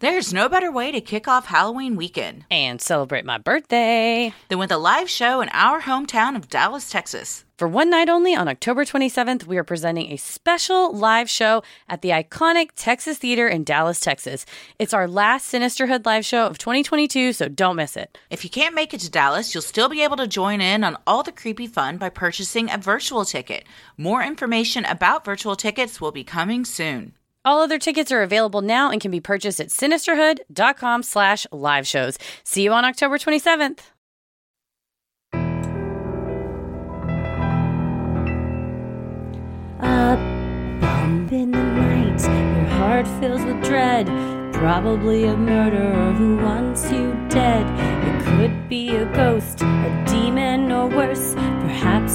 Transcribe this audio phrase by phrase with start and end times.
[0.00, 4.32] There's no better way to kick off Halloween weekend And celebrate my birthday.
[4.48, 7.44] than with a live show in our hometown of Dallas, Texas.
[7.58, 12.00] For one night only on October 27th, we are presenting a special live show at
[12.00, 14.46] the iconic Texas Theater in Dallas, Texas.
[14.78, 18.16] It's our last Sinisterhood live show of 2022, so don't miss it.
[18.30, 20.96] If you can't make it to Dallas, you'll still be able to join in on
[21.06, 23.64] all the creepy fun by purchasing a virtual ticket.
[23.98, 27.12] More information about virtual tickets will be coming soon.
[27.44, 32.18] All other tickets are available now and can be purchased at sinisterhood.com slash live shows.
[32.44, 33.78] See you on October 27th.
[39.82, 40.16] A
[40.80, 44.06] bump in the night, your heart fills with dread.
[44.52, 47.64] Probably a murderer who wants you dead.
[48.06, 51.34] It could be a ghost, a demon, or worse.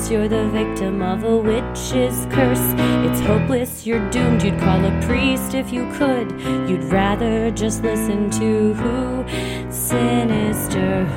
[0.07, 2.61] You're the victim of a witch's curse.
[3.07, 4.43] It's hopeless, you're doomed.
[4.43, 6.31] You'd call a priest if you could.
[6.69, 9.25] You'd rather just listen to who?
[9.71, 11.09] Sinisterhood.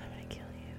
[0.00, 0.76] I'm gonna kill you.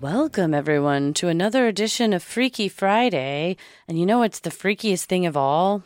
[0.00, 3.56] Welcome, everyone, to another edition of Freaky Friday.
[3.86, 5.84] And you know what's the freakiest thing of all?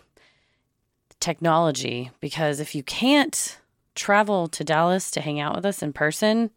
[1.21, 2.11] Technology.
[2.21, 3.59] Because if you can't
[3.97, 6.51] travel to Dallas to hang out with us in person,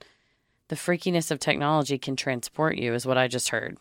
[0.67, 3.77] the freakiness of technology can transport you, is what I just heard.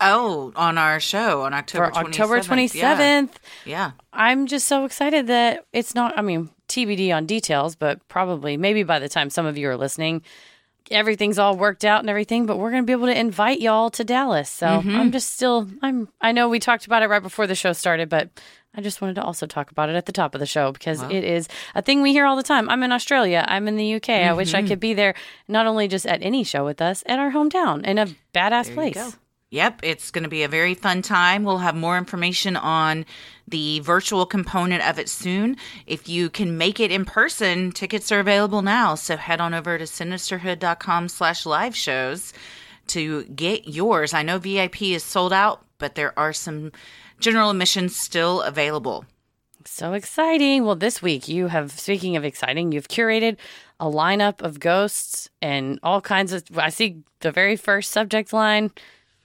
[0.00, 2.80] Oh, on our show on October For October 27th.
[2.80, 3.28] 27th,
[3.66, 3.70] Yeah.
[3.76, 3.90] yeah.
[4.12, 8.82] I'm just so excited that it's not, I mean, TBD on details, but probably maybe
[8.82, 10.22] by the time some of you are listening,
[10.90, 13.90] everything's all worked out and everything, but we're going to be able to invite y'all
[13.90, 14.50] to Dallas.
[14.50, 14.96] So Mm-hmm.
[14.96, 18.08] I'm just still, I'm, I know we talked about it right before the show started,
[18.08, 18.28] but
[18.74, 21.02] I just wanted to also talk about it at the top of the show because
[21.02, 22.70] it is a thing we hear all the time.
[22.70, 23.44] I'm in Australia.
[23.46, 24.08] I'm in the UK.
[24.10, 24.64] I wish Mm-hmm.
[24.64, 25.14] I could be there,
[25.46, 28.74] not only just at any show with us, at our hometown in a badass There
[28.74, 29.16] place.
[29.52, 31.44] Yep, it's going to be a very fun time.
[31.44, 33.04] We'll have more information on
[33.46, 35.58] the virtual component of it soon.
[35.86, 38.94] If you can make it in person, tickets are available now.
[38.94, 42.32] So head on over to sinisterhood.com slash live shows
[42.88, 44.14] to get yours.
[44.14, 46.72] I know VIP is sold out, but there are some
[47.20, 49.04] general admissions still available.
[49.66, 50.64] So exciting.
[50.64, 53.36] Well, this week you have, speaking of exciting, you've curated
[53.78, 56.42] a lineup of ghosts and all kinds of.
[56.56, 58.70] I see the very first subject line,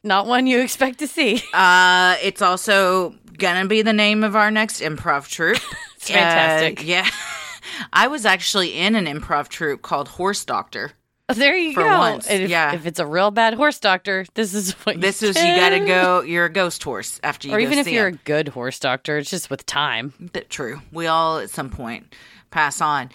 [0.03, 1.41] not one you expect to see.
[1.53, 5.57] Uh, it's also gonna be the name of our next improv troupe.
[5.97, 6.79] It's fantastic.
[6.81, 7.07] Uh, yeah.
[7.93, 10.91] I was actually in an improv troupe called Horse Doctor.
[11.29, 11.97] Oh, there you For go.
[11.97, 12.73] once, if, yeah.
[12.73, 15.79] if it's a real bad horse doctor, this is what This you is you gotta
[15.85, 16.21] go.
[16.21, 18.13] You're a ghost horse after you Or even if you're him.
[18.13, 20.13] a good horse doctor, it's just with time.
[20.31, 20.81] Bit true.
[20.93, 22.15] We all at some point
[22.51, 23.09] pass on.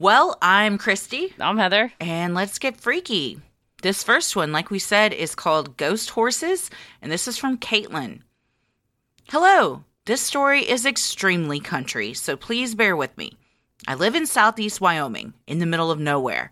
[0.00, 1.92] Well, I'm Christy, I'm Heather.
[2.00, 3.40] and let's get freaky.
[3.86, 6.70] This first one, like we said, is called Ghost Horses,
[7.00, 8.22] and this is from Caitlin.
[9.28, 9.84] Hello.
[10.06, 13.36] This story is extremely country, so please bear with me.
[13.86, 16.50] I live in southeast Wyoming, in the middle of nowhere.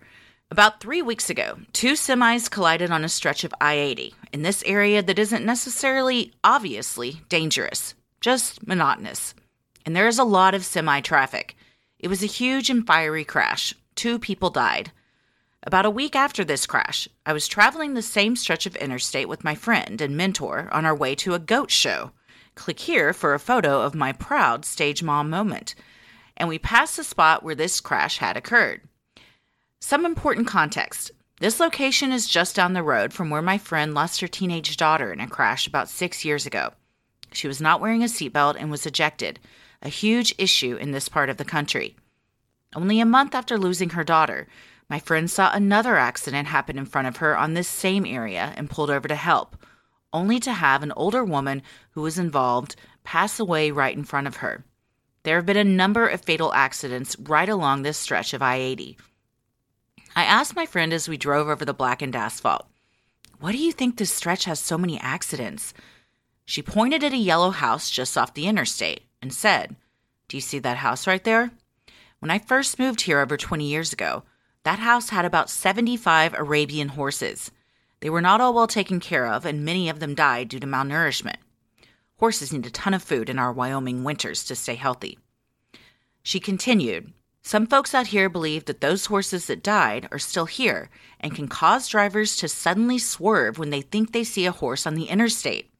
[0.49, 4.62] About three weeks ago, two semis collided on a stretch of I 80 in this
[4.62, 9.34] area that isn't necessarily obviously dangerous, just monotonous.
[9.84, 11.56] And there is a lot of semi traffic.
[11.99, 13.75] It was a huge and fiery crash.
[13.97, 14.93] Two people died.
[15.67, 19.45] About a week after this crash, I was traveling the same stretch of interstate with
[19.45, 22.11] my friend and mentor on our way to a goat show.
[22.55, 25.75] Click here for a photo of my proud stage mom moment.
[26.37, 28.83] And we passed the spot where this crash had occurred.
[29.81, 31.13] Some important context.
[31.41, 35.15] This location is just down the road from where my friend lost her teenage daughter
[35.15, 36.75] in a crash about six years ago.
[37.33, 39.41] She was not wearing a seatbelt and was ejected,
[39.81, 41.97] a huge issue in this part of the country.
[42.77, 44.47] Only a month after losing her daughter,
[44.94, 48.71] my friend saw another accident happen in front of her on this same area and
[48.71, 49.56] pulled over to help,
[50.12, 54.37] only to have an older woman who was involved pass away right in front of
[54.37, 54.65] her.
[55.25, 58.97] There have been a number of fatal accidents right along this stretch of I 80.
[60.15, 62.69] I asked my friend as we drove over the blackened asphalt,
[63.41, 65.74] Why do you think this stretch has so many accidents?
[66.45, 69.74] She pointed at a yellow house just off the interstate and said,
[70.28, 71.51] Do you see that house right there?
[72.21, 74.22] When I first moved here over 20 years ago,
[74.65, 77.51] that house had about 75 Arabian horses.
[78.01, 80.66] They were not all well taken care of, and many of them died due to
[80.66, 81.37] malnourishment.
[82.19, 85.19] Horses need a ton of food in our Wyoming winters to stay healthy.
[86.22, 87.13] She continued,
[87.43, 90.89] Some folks out here believe that those horses that died are still here
[91.21, 94.95] and can cause drivers to suddenly swerve when they think they see a horse on
[94.95, 95.71] the interstate.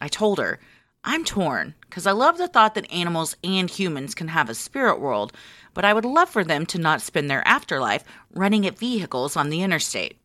[0.00, 0.60] I told her,
[1.02, 5.00] I'm torn because I love the thought that animals and humans can have a spirit
[5.00, 5.32] world,
[5.74, 9.50] but I would love for them to not spend their afterlife running at vehicles on
[9.50, 10.18] the interstate.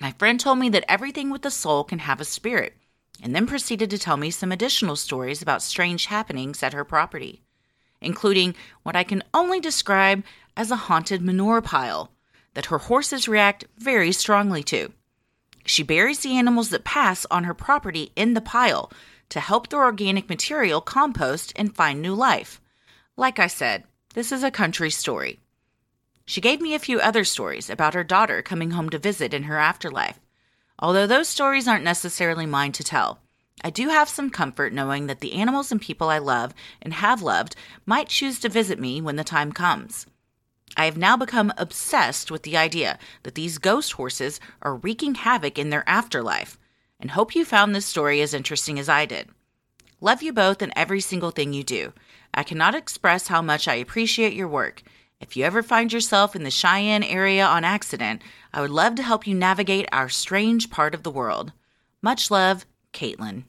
[0.00, 2.74] My friend told me that everything with a soul can have a spirit,
[3.22, 7.42] and then proceeded to tell me some additional stories about strange happenings at her property,
[8.00, 10.24] including what I can only describe
[10.56, 12.10] as a haunted manure pile
[12.54, 14.92] that her horses react very strongly to.
[15.66, 18.92] She buries the animals that pass on her property in the pile
[19.30, 22.60] to help the organic material compost and find new life.
[23.16, 23.84] Like I said,
[24.14, 25.40] this is a country story.
[26.24, 29.42] She gave me a few other stories about her daughter coming home to visit in
[29.44, 30.18] her afterlife.
[30.78, 33.18] Although those stories aren't necessarily mine to tell,
[33.62, 37.22] I do have some comfort knowing that the animals and people I love and have
[37.22, 37.56] loved
[37.86, 40.06] might choose to visit me when the time comes.
[40.76, 45.58] I have now become obsessed with the idea that these ghost horses are wreaking havoc
[45.58, 46.58] in their afterlife,
[46.98, 49.28] and hope you found this story as interesting as I did.
[50.00, 51.92] Love you both and every single thing you do.
[52.34, 54.82] I cannot express how much I appreciate your work.
[55.20, 58.20] If you ever find yourself in the Cheyenne area on accident,
[58.52, 61.52] I would love to help you navigate our strange part of the world.
[62.02, 63.44] Much love, Caitlin.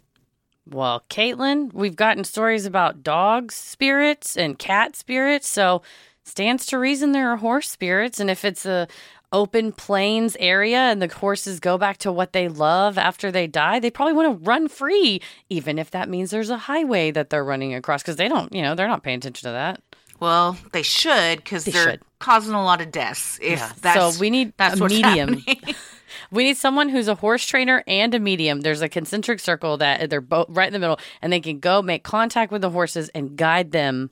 [0.68, 5.82] Well, Caitlin, we've gotten stories about dog spirits and cat spirits, so
[6.24, 8.20] stands to reason there are horse spirits.
[8.20, 8.88] And if it's a
[9.36, 13.80] open plains area and the horses go back to what they love after they die,
[13.80, 17.44] they probably want to run free, even if that means there's a highway that they're
[17.44, 19.82] running across because they don't, you know, they're not paying attention to that.
[20.22, 22.02] Well, they should because They are should.
[22.20, 23.38] causing a lot of deaths.
[23.42, 25.44] If Yeah, that's so we need that's a medium.
[26.32, 28.62] We need someone who's a horse trainer and a medium.
[28.62, 31.82] There's a concentric circle that they're both right in the middle, and they can go
[31.82, 34.12] make contact with the horses and guide them.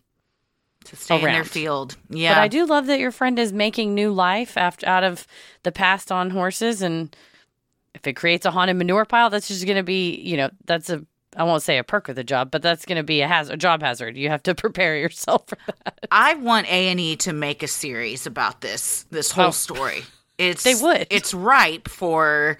[0.85, 1.95] To stay in their field.
[2.09, 5.25] Yeah, But I do love that your friend is making new life after out of
[5.63, 7.15] the past on horses, and
[7.93, 10.89] if it creates a haunted manure pile, that's just going to be, you know, that's
[10.89, 13.27] a I won't say a perk of the job, but that's going to be a
[13.27, 14.15] hazard, a job hazard.
[14.15, 16.07] You have to prepare yourself for that.
[16.11, 19.51] I want A and E to make a series about this this whole Oh.
[19.51, 20.03] story.
[20.37, 21.07] It's They would.
[21.09, 22.57] It's ripe for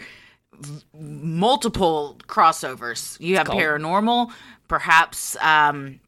[0.94, 3.20] multiple crossovers.
[3.20, 4.32] You have paranormal,
[4.68, 6.00] perhaps um,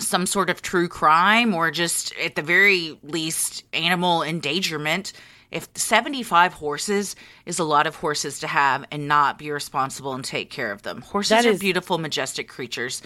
[0.00, 5.12] some sort of true crime, or just at the very least animal endangerment.
[5.50, 7.14] If 75 horses
[7.46, 10.82] is a lot of horses to have and not be responsible and take care of
[10.82, 11.02] them.
[11.02, 13.02] Horses That are is- beautiful, majestic creatures.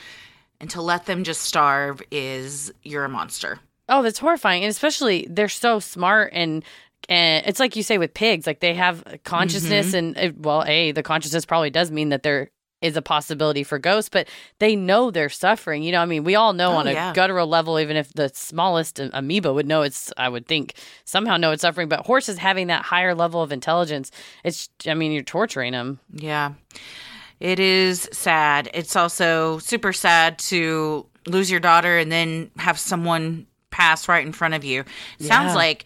[0.60, 3.60] And to let them just starve is you're a monster.
[3.88, 6.64] Oh, that's horrifying, and especially they're so smart and.
[7.08, 10.90] And it's like you say with pigs, like they have consciousness, and uh, well, a
[10.92, 14.28] the consciousness probably does mean that there is a possibility for ghosts, but
[14.60, 15.82] they know they're suffering.
[15.82, 17.12] You know, I mean, we all know Oh, on a yeah.
[17.12, 21.50] guttural level, even if the smallest amoeba would know it's, I would think somehow know
[21.50, 21.88] it's suffering.
[21.88, 24.10] But horses having that higher level of intelligence,
[24.44, 25.98] it's, I mean, you're torturing them.
[26.12, 26.52] Yeah.
[27.40, 28.68] It is sad.
[28.74, 34.32] It's also super sad to lose your daughter and then have someone pass right in
[34.32, 34.84] front of you.
[35.20, 35.84] Sounds like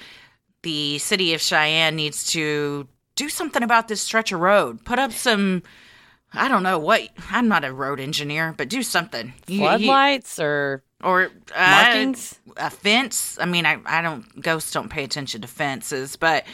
[0.62, 2.86] the city of Cheyenne needs to
[3.16, 4.84] do something about this stretch of road.
[4.84, 5.62] Put up some
[6.34, 9.32] I don't know what I'm not a road engineer, but do something.
[9.46, 12.38] You- you- Floodlights or or uh, markings.
[12.56, 13.36] a fence.
[13.40, 16.44] I mean, I, I don't, ghosts don't pay attention to fences, but,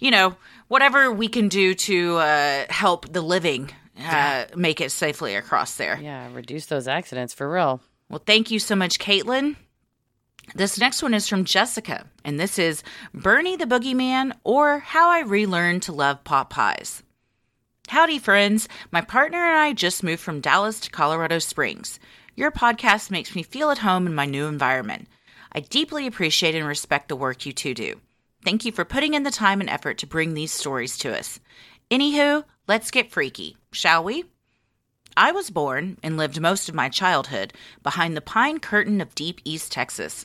[0.00, 0.34] you know,
[0.66, 3.70] whatever we can do to uh, help the living
[4.04, 6.00] uh, make it safely across there.
[6.02, 7.80] yeah, reduce those accidents for real.
[8.08, 9.54] Well, thank you so much, Caitlin.
[10.56, 12.82] This next one is from Jessica, and this is
[13.14, 17.04] Bernie the Boogeyman or How I Relearned to Love Pot Pies.
[17.92, 18.70] Howdy, friends.
[18.90, 22.00] My partner and I just moved from Dallas to Colorado Springs.
[22.34, 25.08] Your podcast makes me feel at home in my new environment.
[25.54, 28.00] I deeply appreciate and respect the work you two do.
[28.46, 31.38] Thank you for putting in the time and effort to bring these stories to us.
[31.90, 34.24] Anywho, let's get freaky, shall we?
[35.14, 37.52] I was born and lived most of my childhood
[37.82, 40.24] behind the pine curtain of deep East Texas.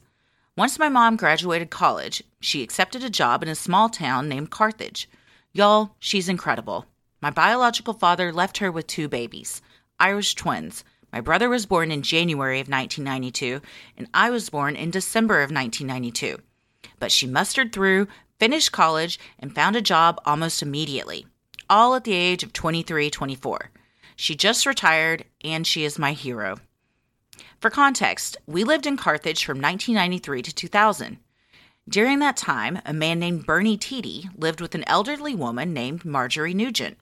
[0.56, 5.10] Once my mom graduated college, she accepted a job in a small town named Carthage.
[5.52, 6.86] Y'all, she's incredible.
[7.20, 9.62] My biological father left her with two babies,
[10.00, 10.84] Irish twins.
[11.12, 13.60] My brother was born in January of 1992,
[13.98, 16.38] and I was born in December of 1992.
[17.00, 18.08] But she mustered through,
[18.38, 21.26] finished college, and found a job almost immediately,
[21.68, 23.72] all at the age of 23 24.
[24.16, 26.58] She just retired, and she is my hero.
[27.60, 31.18] For context, we lived in Carthage from 1993 to 2000.
[31.90, 36.54] During that time, a man named Bernie Tiede lived with an elderly woman named Marjorie
[36.54, 37.00] Nugent.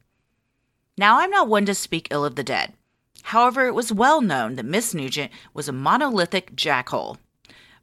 [0.97, 2.73] Now, I'm not one to speak ill of the dead.
[3.23, 7.17] However, it was well known that Miss Nugent was a monolithic jackhole.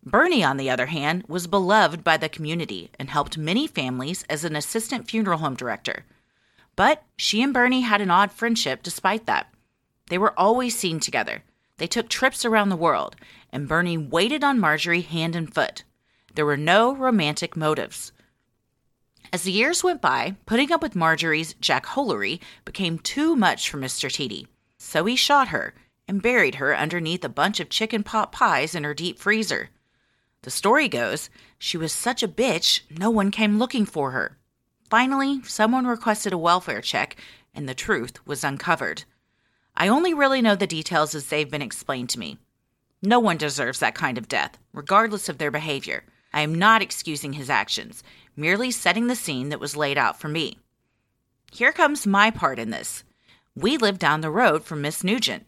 [0.04, 4.44] Bernie, on the other hand, was beloved by the community and helped many families as
[4.44, 6.04] an assistant funeral home director.
[6.74, 9.52] But she and Bernie had an odd friendship despite that.
[10.08, 11.42] They were always seen together.
[11.76, 13.16] They took trips around the world,
[13.52, 15.84] and Bernie waited on Marjorie hand and foot.
[16.34, 18.12] There were no romantic motives.
[19.32, 24.12] As the years went by, putting up with Marjorie's jackholery became too much for Mr.
[24.12, 24.46] Tiede.
[24.76, 25.72] So he shot her
[26.06, 29.70] and buried her underneath a bunch of chicken pot pies in her deep freezer.
[30.42, 34.36] The story goes she was such a bitch, no one came looking for her.
[34.90, 37.16] Finally, someone requested a welfare check,
[37.54, 39.04] and the truth was uncovered.
[39.74, 42.36] I only really know the details as they've been explained to me.
[43.00, 46.04] No one deserves that kind of death, regardless of their behavior.
[46.34, 48.02] I am not excusing his actions,
[48.36, 50.58] merely setting the scene that was laid out for me.
[51.52, 53.04] Here comes my part in this.
[53.54, 55.46] We lived down the road from Miss Nugent.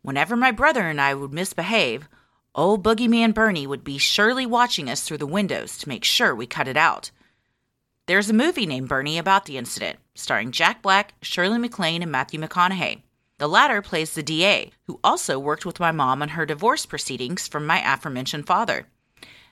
[0.00, 2.08] Whenever my brother and I would misbehave,
[2.54, 6.46] old Boogeyman Bernie would be surely watching us through the windows to make sure we
[6.46, 7.10] cut it out.
[8.06, 12.40] There's a movie named Bernie about the incident, starring Jack Black, Shirley MacLaine, and Matthew
[12.40, 13.02] McConaughey.
[13.38, 17.46] The latter plays the DA, who also worked with my mom on her divorce proceedings
[17.46, 18.86] from my aforementioned father.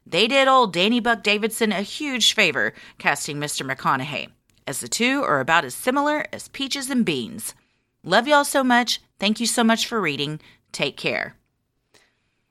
[0.07, 3.69] They did old Danny Buck Davidson a huge favor casting Mr.
[3.69, 4.29] McConaughey,
[4.67, 7.55] as the two are about as similar as peaches and beans.
[8.03, 9.01] Love y'all so much.
[9.19, 10.41] Thank you so much for reading.
[10.73, 11.37] Take care.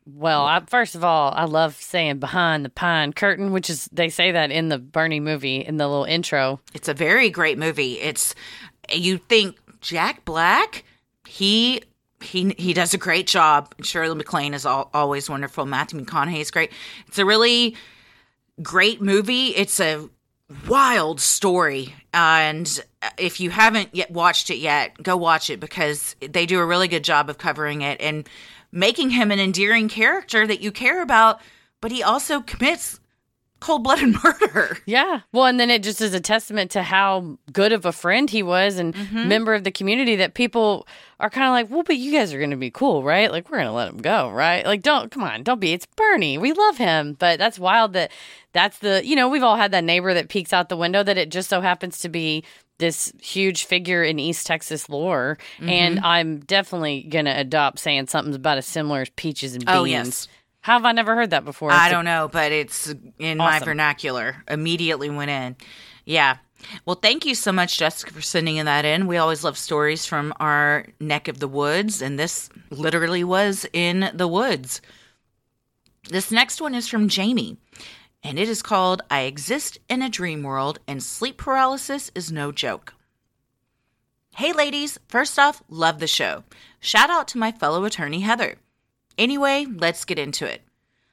[0.06, 4.10] Well, I, first of all, I love saying behind the pine curtain, which is they
[4.10, 6.60] say that in the Bernie movie in the little intro.
[6.74, 8.00] It's a very great movie.
[8.00, 8.34] It's
[8.92, 10.84] you think Jack Black,
[11.28, 11.84] he
[12.22, 13.74] he he does a great job.
[13.82, 15.66] Shirley MacLaine is all, always wonderful.
[15.66, 16.72] Matthew McConaughey is great.
[17.08, 17.76] It's a really
[18.62, 19.48] great movie.
[19.48, 20.10] It's a
[20.68, 22.84] wild story, and
[23.18, 26.88] if you haven't yet watched it yet, go watch it because they do a really
[26.88, 28.28] good job of covering it and
[28.72, 31.40] making him an endearing character that you care about.
[31.82, 32.99] But he also commits
[33.60, 34.78] cold blooded murder.
[34.86, 35.22] Yeah.
[35.32, 38.44] Well, and then it just is a testament to how good of a friend he
[38.44, 39.28] was and mm-hmm.
[39.28, 40.88] member of the community that people
[41.20, 43.32] are kind of like, well, but you guys are going to be cool, right?
[43.32, 44.66] Like, we're going to let him go, right?
[44.66, 45.74] Like, don't, come on, don't be.
[45.74, 46.38] It's Bernie.
[46.38, 47.14] We love him.
[47.20, 48.12] But that's wild that
[48.54, 51.18] that's the, you know, we've all had that neighbor that peeks out the window that
[51.18, 52.44] it just so happens to be
[52.80, 55.38] this huge figure in East Texas lore.
[55.60, 56.06] And mm-hmm.
[56.06, 59.84] I'm definitely going to adopt saying something about as similar as peaches and oh, beans.
[59.84, 60.28] Oh, yes.
[60.62, 61.72] How have I never heard that before?
[61.72, 64.44] I It's a- don't know, but it's in my vernacular.
[64.48, 65.56] Immediately went in.
[66.06, 66.38] Yeah.
[66.86, 69.08] Well, thank you so much, Jessica, for sending that in.
[69.08, 74.12] We always love stories from our neck of the woods, and this literally was in
[74.14, 74.82] the woods.
[76.10, 77.58] This next one is from Jamie,
[78.24, 82.52] and it is called I Exist in a Dream World, and Sleep Paralysis is No
[82.52, 82.94] Joke.
[84.36, 85.00] Hey, ladies.
[85.08, 86.44] First off, love the show.
[86.82, 88.58] Shout out to my fellow attorney, Heather.
[89.20, 90.62] Anyway, let's get into it.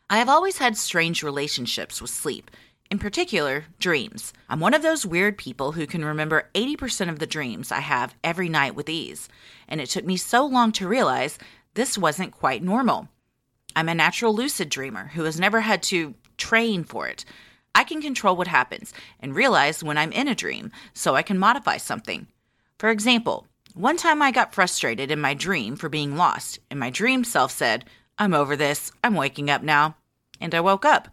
[0.09, 2.53] I have always had strange relationships with sleep,
[2.89, 4.33] in particular, dreams.
[4.49, 8.15] I'm one of those weird people who can remember 80% of the dreams I have
[8.23, 9.29] every night with ease,
[9.67, 11.37] and it took me so long to realize
[11.75, 13.09] this wasn't quite normal.
[13.75, 17.25] I'm a natural lucid dreamer who has never had to train for it.
[17.75, 21.41] I can control what happens and realize when I'm in a dream so I can
[21.41, 22.29] modify something.
[22.79, 26.89] For example, one time I got frustrated in my dream for being lost, and my
[26.89, 27.85] dream self said,
[28.19, 29.97] I'm over this, I'm waking up now.
[30.41, 31.09] And I woke up.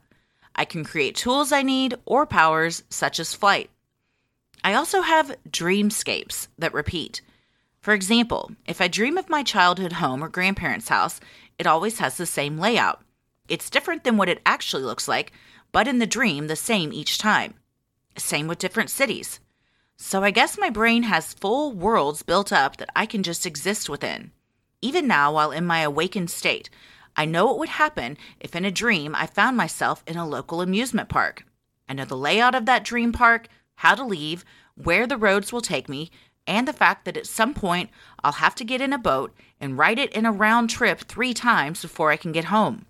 [0.55, 3.69] I can create tools I need or powers such as flight.
[4.63, 7.21] I also have dreamscapes that repeat.
[7.81, 11.19] For example, if I dream of my childhood home or grandparents' house,
[11.59, 13.01] it always has the same layout.
[13.49, 15.33] It's different than what it actually looks like,
[15.73, 17.55] but in the dream, the same each time.
[18.15, 19.41] Same with different cities.
[19.97, 23.89] So I guess my brain has full worlds built up that I can just exist
[23.89, 24.31] within.
[24.81, 26.69] Even now, while in my awakened state,
[27.15, 30.61] I know what would happen if in a dream I found myself in a local
[30.61, 31.45] amusement park.
[31.87, 34.43] I know the layout of that dream park, how to leave,
[34.75, 36.09] where the roads will take me,
[36.47, 37.89] and the fact that at some point
[38.23, 41.33] I'll have to get in a boat and ride it in a round trip three
[41.33, 42.85] times before I can get home.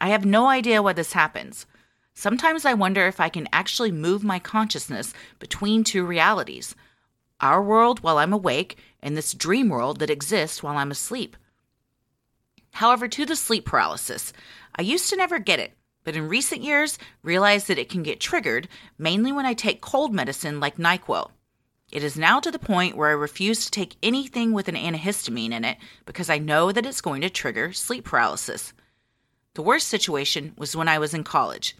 [0.00, 1.66] I have no idea why this happens.
[2.14, 6.74] Sometimes I wonder if I can actually move my consciousness between two realities
[7.40, 11.36] our world while I'm awake and this dream world that exists while I'm asleep.
[12.72, 14.32] However, to the sleep paralysis,
[14.76, 15.72] I used to never get it,
[16.04, 20.14] but in recent years realized that it can get triggered mainly when I take cold
[20.14, 21.30] medicine like NyQuil.
[21.90, 25.52] It is now to the point where I refuse to take anything with an antihistamine
[25.52, 28.74] in it because I know that it's going to trigger sleep paralysis.
[29.54, 31.76] The worst situation was when I was in college.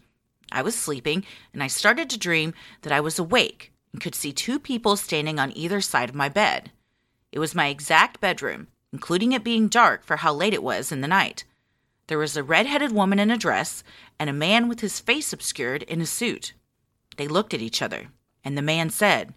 [0.51, 4.33] I was sleeping and I started to dream that I was awake and could see
[4.33, 6.71] two people standing on either side of my bed.
[7.31, 11.01] It was my exact bedroom, including it being dark for how late it was in
[11.01, 11.43] the night.
[12.07, 13.83] There was a red headed woman in a dress
[14.19, 16.53] and a man with his face obscured in a suit.
[17.17, 18.07] They looked at each other,
[18.43, 19.33] and the man said,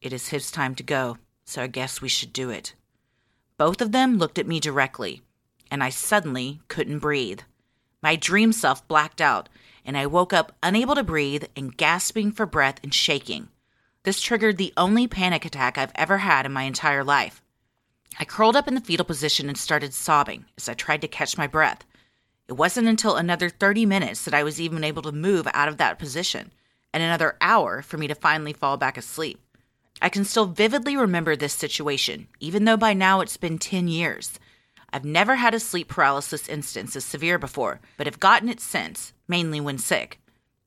[0.00, 2.74] It is his time to go, so I guess we should do it.
[3.58, 5.20] Both of them looked at me directly,
[5.70, 7.40] and I suddenly couldn't breathe.
[8.02, 9.50] My dream self blacked out,
[9.84, 13.48] and I woke up unable to breathe and gasping for breath and shaking.
[14.04, 17.42] This triggered the only panic attack I've ever had in my entire life.
[18.18, 21.38] I curled up in the fetal position and started sobbing as I tried to catch
[21.38, 21.84] my breath.
[22.48, 25.76] It wasn't until another 30 minutes that I was even able to move out of
[25.76, 26.52] that position,
[26.92, 29.40] and another hour for me to finally fall back asleep.
[30.02, 34.38] I can still vividly remember this situation, even though by now it's been 10 years.
[34.92, 39.12] I've never had a sleep paralysis instance as severe before, but have gotten it since,
[39.28, 40.18] mainly when sick.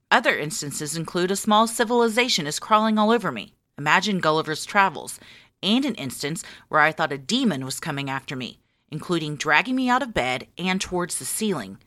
[0.10, 3.54] Other instances include a small civilization is crawling all over me.
[3.78, 5.20] Imagine Gulliver's Travels,
[5.63, 8.60] and an instance where I thought a demon was coming after me,
[8.91, 11.79] including dragging me out of bed and towards the ceiling.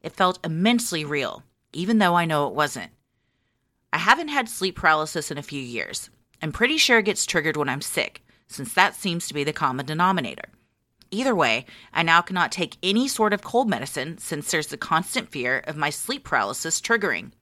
[0.00, 1.42] It felt immensely real,
[1.72, 2.92] even though I know it wasn't.
[3.92, 6.10] I haven't had sleep paralysis in a few years.
[6.40, 9.52] I'm pretty sure it gets triggered when I'm sick, since that seems to be the
[9.52, 10.50] common denominator.
[11.10, 15.30] Either way, I now cannot take any sort of cold medicine since there's the constant
[15.30, 17.32] fear of my sleep paralysis triggering.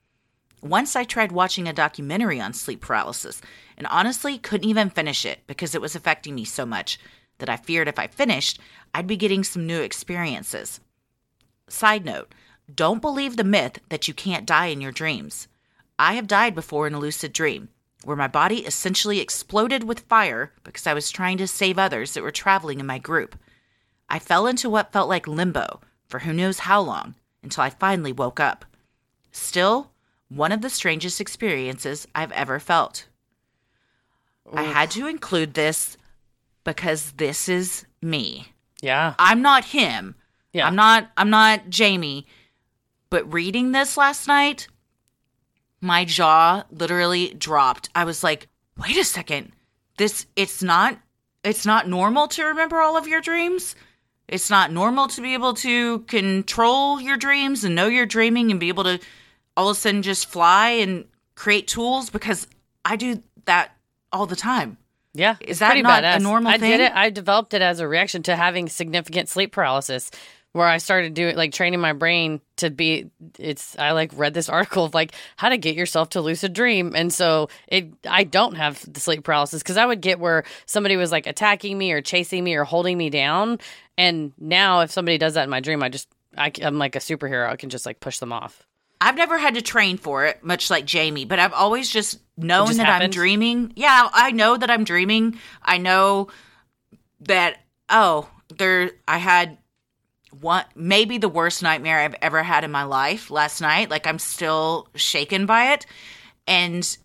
[0.65, 3.43] Once I tried watching a documentary on sleep paralysis
[3.77, 6.99] and honestly couldn't even finish it because it was affecting me so much
[7.37, 8.59] that I feared if I finished,
[8.95, 10.81] I'd be getting some new experiences.
[11.69, 12.35] Side note
[12.75, 15.49] don't believe the myth that you can't die in your dreams.
[15.99, 17.69] I have died before in a lucid dream,
[18.03, 22.23] where my body essentially exploded with fire because I was trying to save others that
[22.23, 23.37] were traveling in my group.
[24.09, 28.13] I fell into what felt like limbo for who knows how long until I finally
[28.13, 28.65] woke up.
[29.31, 29.91] Still,
[30.35, 33.07] one of the strangest experiences I've ever felt.
[34.53, 35.97] I had to include this
[36.65, 38.49] because this is me.
[38.83, 39.15] Yeah.
[39.19, 40.15] I'm not him.
[40.53, 40.67] Yeah.
[40.67, 42.27] I'm not I'm not Jamie.
[43.11, 44.69] But reading this last night,
[45.81, 47.89] my jaw literally dropped.
[47.95, 49.53] I was like, "Wait a second.
[49.97, 50.99] This it's not
[51.43, 53.77] it's not normal to remember all of your dreams.
[54.27, 58.59] It's not normal to be able to control your dreams and know you're dreaming and
[58.59, 58.99] be able to
[59.57, 62.47] all of a sudden just fly and create tools because
[62.85, 63.73] I do that
[64.13, 64.79] all the time.
[65.17, 66.73] Yeah, Is that not a normal I thing?
[66.73, 66.93] did it.
[66.93, 70.11] I developed it as a reaction to having significant sleep paralysis,
[70.51, 73.11] where I started doing like training my brain to be.
[73.39, 76.95] It's I like read this article of like how to get yourself to lucid dream,
[76.97, 77.93] and so it.
[78.09, 81.79] I don't have the sleep paralysis because I would get where somebody was like attacking
[81.79, 83.61] me or chasing me or holding me down,
[83.97, 87.01] and now if somebody does that in my dream, I just I, I'm like a
[87.01, 87.49] superhero.
[87.49, 88.67] I can just like push them off.
[89.05, 92.69] I've never had to train for it, much like Jamie, but I've always just known
[92.69, 93.75] just that I'm dreaming.
[93.77, 95.39] Yeah, I know that I'm dreaming.
[95.63, 96.29] I know
[97.21, 97.59] that
[97.91, 99.59] oh, there I had
[100.41, 103.91] one maybe the worst nightmare I've ever had in my life last night.
[103.91, 105.85] Like I'm still shaken by it.
[106.47, 106.97] And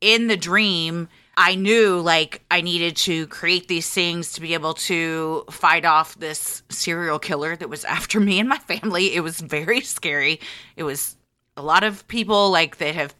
[0.00, 4.74] in the dream, I knew like I needed to create these things to be able
[4.74, 9.14] to fight off this serial killer that was after me and my family.
[9.14, 10.40] It was very scary.
[10.76, 11.14] It was
[11.58, 13.14] a lot of people like that have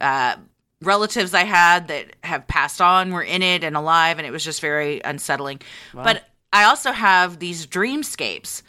[0.00, 0.36] uh,
[0.82, 4.44] relatives I had that have passed on were in it and alive, and it was
[4.44, 5.60] just very unsettling.
[5.94, 8.62] But I also have these dreamscapes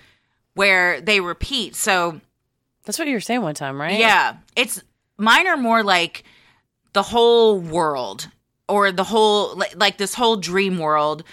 [0.54, 1.76] where they repeat.
[1.76, 2.22] So
[2.86, 4.00] That's what you were saying one time, right?
[4.00, 4.82] yeah, it's
[5.17, 6.24] mine are more like
[6.93, 8.30] the whole world
[8.67, 11.24] or the whole like, like this whole dream world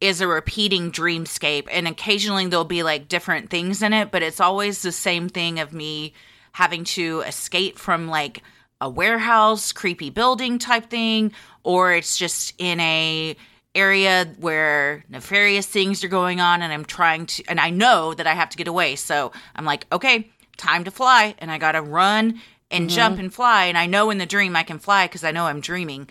[0.00, 4.40] is a repeating dreamscape and occasionally there'll be like different things in it, but it's
[4.40, 6.12] always the same thing of me
[6.54, 8.40] having to escape from like
[8.80, 11.32] a warehouse, creepy building type thing
[11.64, 13.36] or it's just in a
[13.74, 18.28] area where nefarious things are going on and I'm trying to and I know that
[18.28, 18.94] I have to get away.
[18.94, 22.40] So I'm like, okay, time to fly and I got to run
[22.70, 25.32] and jump and fly and I know in the dream I can fly cuz I
[25.32, 26.08] know I'm dreaming.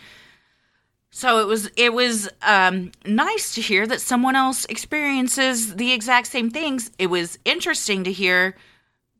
[1.09, 6.27] So it was it was um nice to hear that someone else experiences the exact
[6.27, 6.91] same things.
[6.99, 8.57] It was interesting to hear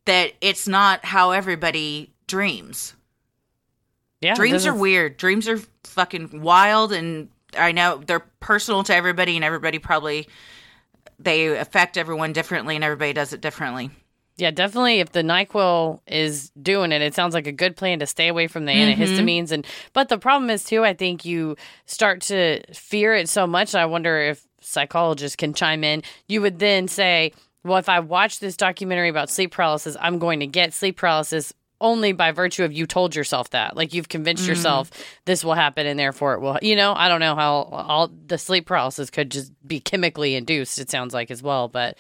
[0.05, 2.93] that it's not how everybody dreams.
[4.21, 4.35] yeah.
[4.35, 5.17] Dreams are weird.
[5.17, 10.27] Dreams are fucking wild, and I know they're personal to everybody, and everybody probably
[11.19, 13.91] they affect everyone differently, and everybody does it differently.
[14.35, 14.99] Yeah, definitely.
[14.99, 18.47] If the Nyquil is doing it, it sounds like a good plan to stay away
[18.47, 18.99] from the Mm-hmm.
[19.01, 19.51] antihistamines.
[19.51, 23.75] And but the problem is too, I think you start to fear it so much.
[23.75, 26.01] I wonder if psychologists can chime in.
[26.27, 27.31] You would then say,
[27.63, 31.54] "Well, if I watch this documentary about sleep paralysis, I'm going to get sleep paralysis."
[31.82, 34.52] Only by virtue of you told yourself that, like you've convinced mm-hmm.
[34.52, 34.89] yourself
[35.26, 36.58] this will happen, and therefore it will.
[36.62, 40.80] You know, I don't know how all the sleep paralysis could just be chemically induced.
[40.80, 41.97] It sounds like as well, but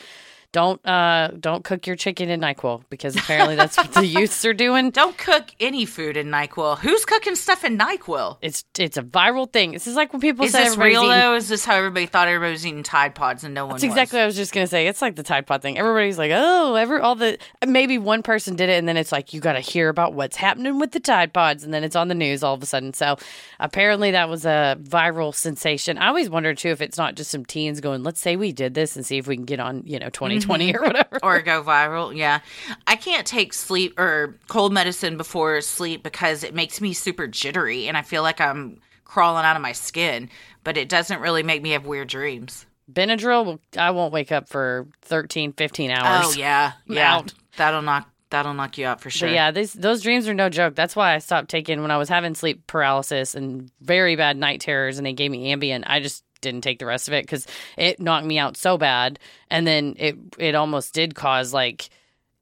[0.53, 4.53] don't uh don't cook your chicken in NyQuil because apparently that's what the youths are
[4.53, 4.91] doing.
[4.91, 6.77] Don't cook any food in NyQuil.
[6.77, 8.37] Who's cooking stuff in NyQuil?
[8.41, 9.71] It's it's a viral thing.
[9.71, 11.35] This is like when people Is say this real eating- though?
[11.35, 14.17] Is this how everybody thought everybody was eating Tide Pods and no one That's exactly
[14.17, 14.85] what I was just gonna say.
[14.87, 15.77] It's like the Tide Pod thing.
[15.77, 19.33] Everybody's like, oh, every all the maybe one person did it, and then it's like
[19.33, 22.07] you got to hear about what's happening with the Tide Pods, and then it's on
[22.09, 22.93] the news all of a sudden.
[22.93, 23.17] So
[23.59, 25.97] apparently that was a viral sensation.
[25.97, 28.75] I always wonder too if it's not just some teens going, let's say we did
[28.75, 30.09] this and see if we can get on, you know,
[30.43, 30.85] 2020 or mm-hmm.
[30.85, 31.19] whatever.
[31.23, 32.15] or go viral.
[32.15, 32.39] Yeah.
[32.87, 37.87] I can't take sleep or cold medicine before sleep because it makes me super jittery
[37.87, 40.29] and I feel like I'm crawling out of my skin,
[40.63, 42.65] but it doesn't really make me have weird dreams.
[42.91, 46.25] Benadryl, I won't wake up for 13, 15 hours.
[46.27, 46.73] Oh yeah.
[46.87, 47.15] Yeah.
[47.15, 47.33] out.
[47.57, 49.29] That'll knock that'll knock you out for sure.
[49.29, 50.75] But yeah, these those dreams are no joke.
[50.75, 54.59] That's why I stopped taking when I was having sleep paralysis and very bad night
[54.59, 55.83] terrors, and they gave me Ambien.
[55.85, 59.17] I just didn't take the rest of it because it knocked me out so bad,
[59.49, 61.89] and then it it almost did cause like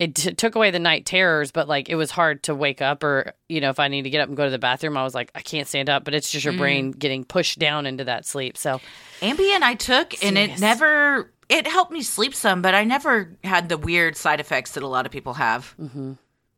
[0.01, 3.03] it t- took away the night terrors, but like it was hard to wake up
[3.03, 5.03] or you know if I need to get up and go to the bathroom, I
[5.03, 8.05] was like I can't stand up, but it's just your brain getting pushed down into
[8.05, 8.57] that sleep.
[8.57, 8.81] So
[9.21, 13.69] Ambien I took and it never it helped me sleep some, but I never had
[13.69, 15.75] the weird side effects that a lot of people have.
[15.79, 16.13] Mm-hmm.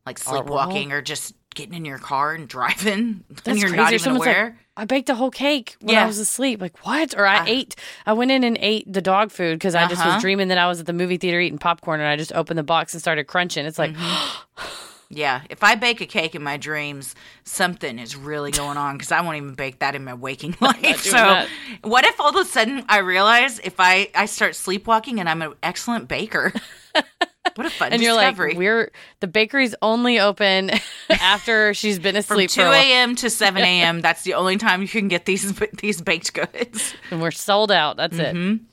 [0.06, 3.76] Like sleepwalking or just getting in your car and driving and you're crazy.
[3.76, 4.44] not even someone's aware.
[4.44, 6.60] Like, I baked a whole cake when I was asleep.
[6.60, 7.14] Like what?
[7.16, 7.76] Or I ate.
[8.06, 10.14] I went in and ate the dog food because I just Uh-huh.
[10.14, 12.58] was dreaming that I was at the movie theater eating popcorn, and I just opened
[12.58, 13.66] the box and started crunching.
[13.66, 14.70] It's like Mm-hmm.
[15.10, 19.12] Yeah, if I bake a cake in my dreams, something is really going on because
[19.12, 21.02] I won't even bake that in my waking life.
[21.02, 21.48] So, that.
[21.82, 25.40] what if all of a sudden I realize if I I start sleepwalking and I'm
[25.42, 26.52] an excellent baker?
[27.56, 28.50] what a fun and you're discovery!
[28.50, 30.70] like, we're the bakery's only open
[31.10, 33.14] after she's been From asleep two for a a.m.
[33.16, 34.00] to seven a.m.
[34.00, 36.94] That's the only time you can get these these baked goods.
[37.10, 37.96] and we're sold out.
[37.96, 38.34] That's it.
[38.34, 38.64] Mm-hmm.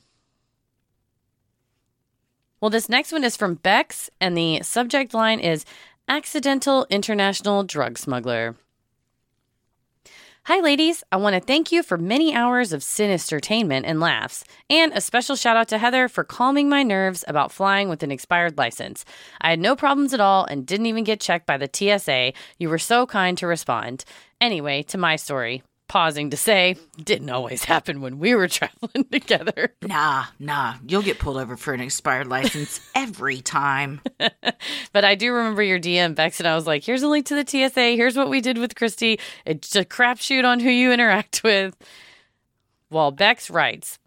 [2.59, 5.65] Well, this next one is from Bex, and the subject line is
[6.07, 8.55] Accidental International Drug Smuggler.
[10.45, 11.03] Hi, ladies.
[11.11, 15.35] I want to thank you for many hours of sinistertainment and laughs, and a special
[15.35, 19.05] shout out to Heather for calming my nerves about flying with an expired license.
[19.39, 22.33] I had no problems at all and didn't even get checked by the TSA.
[22.57, 24.03] You were so kind to respond.
[24.41, 25.61] Anyway, to my story.
[25.91, 29.73] Pausing to say, didn't always happen when we were traveling together.
[29.81, 33.99] Nah, nah, you'll get pulled over for an expired license every time.
[34.93, 37.35] But I do remember your DM, Bex, and I was like, here's a link to
[37.35, 37.95] the TSA.
[37.95, 39.19] Here's what we did with Christy.
[39.45, 41.75] It's a crapshoot on who you interact with.
[42.89, 43.99] Well, Bex writes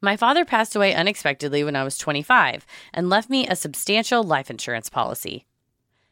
[0.00, 4.50] My father passed away unexpectedly when I was 25 and left me a substantial life
[4.50, 5.47] insurance policy.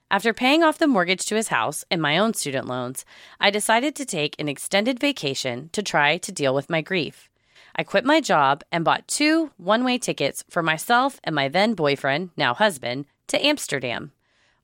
[0.08, 3.04] After paying off the mortgage to his house and my own student loans,
[3.40, 7.28] I decided to take an extended vacation to try to deal with my grief.
[7.74, 11.74] I quit my job and bought two one way tickets for myself and my then
[11.74, 14.12] boyfriend, now husband, to Amsterdam.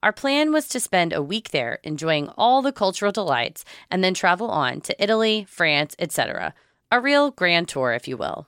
[0.00, 4.14] Our plan was to spend a week there enjoying all the cultural delights and then
[4.14, 6.54] travel on to Italy, France, etc.
[6.92, 8.46] A real grand tour, if you will.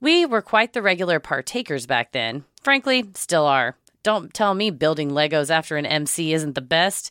[0.00, 2.44] We were quite the regular partakers back then.
[2.62, 3.76] Frankly, still are.
[4.04, 7.10] Don't tell me building Legos after an MC isn't the best.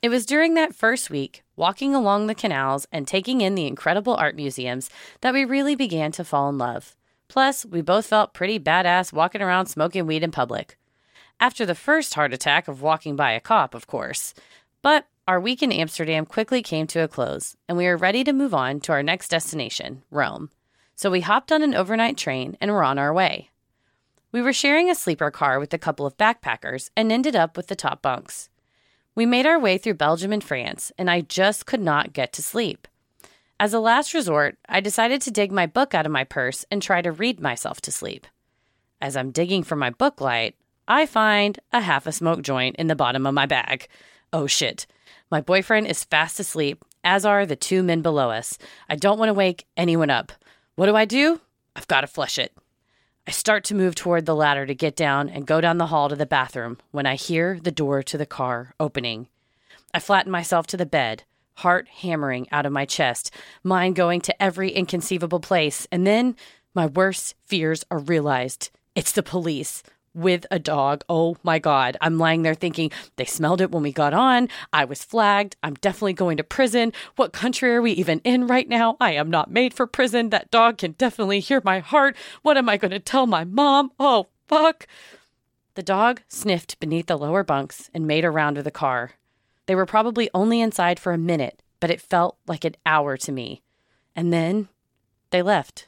[0.00, 4.14] It was during that first week, walking along the canals and taking in the incredible
[4.14, 4.88] art museums,
[5.20, 6.96] that we really began to fall in love.
[7.28, 10.78] Plus, we both felt pretty badass walking around smoking weed in public.
[11.38, 14.32] After the first heart attack of walking by a cop, of course.
[14.80, 18.32] But our week in Amsterdam quickly came to a close, and we were ready to
[18.32, 20.48] move on to our next destination, Rome.
[20.94, 23.50] So we hopped on an overnight train and were on our way.
[24.32, 27.66] We were sharing a sleeper car with a couple of backpackers and ended up with
[27.66, 28.48] the top bunks.
[29.14, 32.42] We made our way through Belgium and France, and I just could not get to
[32.42, 32.88] sleep.
[33.60, 36.80] As a last resort, I decided to dig my book out of my purse and
[36.80, 38.26] try to read myself to sleep.
[39.02, 40.56] As I'm digging for my book light,
[40.88, 43.86] I find a half a smoke joint in the bottom of my bag.
[44.32, 44.86] Oh shit.
[45.30, 48.56] My boyfriend is fast asleep, as are the two men below us.
[48.88, 50.32] I don't want to wake anyone up.
[50.74, 51.40] What do I do?
[51.76, 52.52] I've got to flush it.
[53.24, 56.08] I start to move toward the ladder to get down and go down the hall
[56.08, 59.28] to the bathroom when I hear the door to the car opening.
[59.94, 61.22] I flatten myself to the bed,
[61.58, 63.30] heart hammering out of my chest,
[63.62, 66.34] mind going to every inconceivable place, and then
[66.74, 68.70] my worst fears are realized.
[68.96, 71.04] It's the police with a dog.
[71.08, 71.96] Oh my God.
[72.00, 74.48] I'm lying there thinking, they smelled it when we got on.
[74.72, 75.56] I was flagged.
[75.62, 76.92] I'm definitely going to prison.
[77.16, 78.96] What country are we even in right now?
[79.00, 80.30] I am not made for prison.
[80.30, 82.16] That dog can definitely hear my heart.
[82.42, 83.92] What am I going to tell my mom?
[83.98, 84.86] Oh, fuck.
[85.74, 89.12] The dog sniffed beneath the lower bunks and made a round of the car.
[89.66, 93.32] They were probably only inside for a minute, but it felt like an hour to
[93.32, 93.62] me.
[94.14, 94.68] And then
[95.30, 95.86] they left.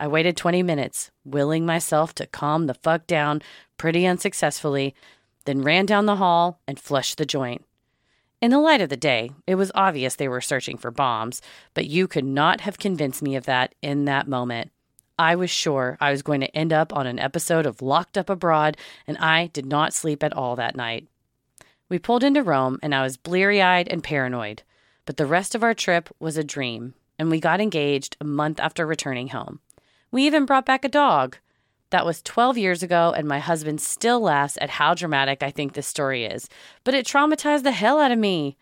[0.00, 3.42] I waited 20 minutes, willing myself to calm the fuck down
[3.76, 4.94] pretty unsuccessfully,
[5.44, 7.66] then ran down the hall and flushed the joint.
[8.40, 11.42] In the light of the day, it was obvious they were searching for bombs,
[11.74, 14.70] but you could not have convinced me of that in that moment.
[15.18, 18.30] I was sure I was going to end up on an episode of Locked Up
[18.30, 21.08] Abroad, and I did not sleep at all that night.
[21.90, 24.62] We pulled into Rome, and I was bleary eyed and paranoid,
[25.04, 28.58] but the rest of our trip was a dream, and we got engaged a month
[28.58, 29.60] after returning home.
[30.10, 31.36] We even brought back a dog.
[31.90, 35.72] That was 12 years ago, and my husband still laughs at how dramatic I think
[35.72, 36.48] this story is.
[36.84, 38.56] But it traumatized the hell out of me.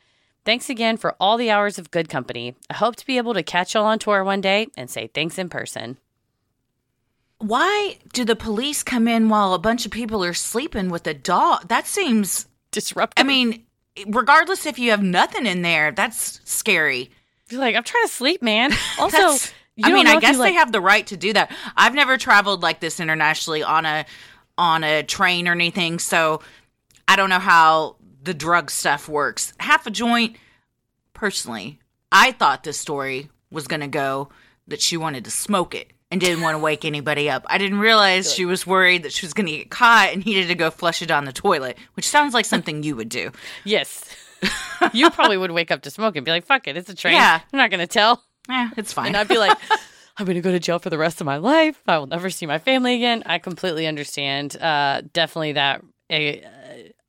[0.45, 2.57] Thanks again for all the hours of good company.
[2.71, 5.39] I hope to be able to catch y'all on tour one day and say thanks
[5.39, 5.99] in person.
[7.39, 11.15] Why do the police come in while a bunch of people are sleeping with a
[11.15, 11.69] dog?
[11.69, 12.47] That seems.
[12.71, 13.23] Disruptive.
[13.23, 13.65] I mean,
[14.07, 17.11] regardless if you have nothing in there, that's scary.
[17.49, 18.73] You're like, I'm trying to sleep, man.
[18.99, 19.49] Also,
[19.85, 21.53] I mean, I if you, guess like- they have the right to do that.
[21.77, 24.07] I've never traveled like this internationally on a
[24.57, 26.43] on a train or anything, so
[27.07, 29.53] I don't know how the drug stuff works.
[29.61, 30.37] Half a joint,
[31.15, 31.79] personally,
[32.11, 34.31] I thought this story was going to go
[34.67, 37.45] that she wanted to smoke it and didn't want to wake anybody up.
[37.49, 40.49] I didn't realize she was worried that she was going to get caught and needed
[40.49, 43.31] to go flush it down the toilet, which sounds like something you would do.
[43.65, 44.05] Yes.
[44.93, 47.15] you probably would wake up to smoke and be like, fuck it, it's a train.
[47.15, 47.41] Yeah.
[47.53, 48.23] I'm not going to tell.
[48.49, 49.09] Yeah, it's fine.
[49.09, 49.57] And I'd be like,
[50.17, 51.81] I'm going to go to jail for the rest of my life.
[51.87, 53.23] I will never see my family again.
[53.27, 54.57] I completely understand.
[54.61, 56.49] Uh, definitely that a, uh,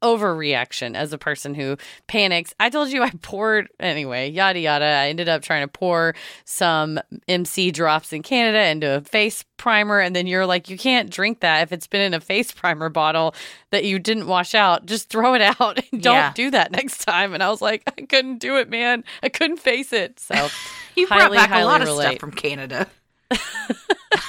[0.01, 1.75] overreaction as a person who
[2.07, 2.53] panics.
[2.59, 4.85] I told you I poured, anyway, yada yada.
[4.85, 9.99] I ended up trying to pour some MC drops in Canada into a face primer.
[9.99, 12.87] And then you're like, you can't drink that if it's been in a face primer
[12.89, 13.35] bottle
[13.71, 14.85] that you didn't wash out.
[14.85, 16.31] Just throw it out and don't Yeah.
[16.33, 17.33] do that next time.
[17.33, 19.03] And I was like, I couldn't do it, man.
[19.21, 20.19] I couldn't face it.
[20.19, 20.47] So.
[20.99, 22.87] You brought Highly, back a lot of stuff from Canada.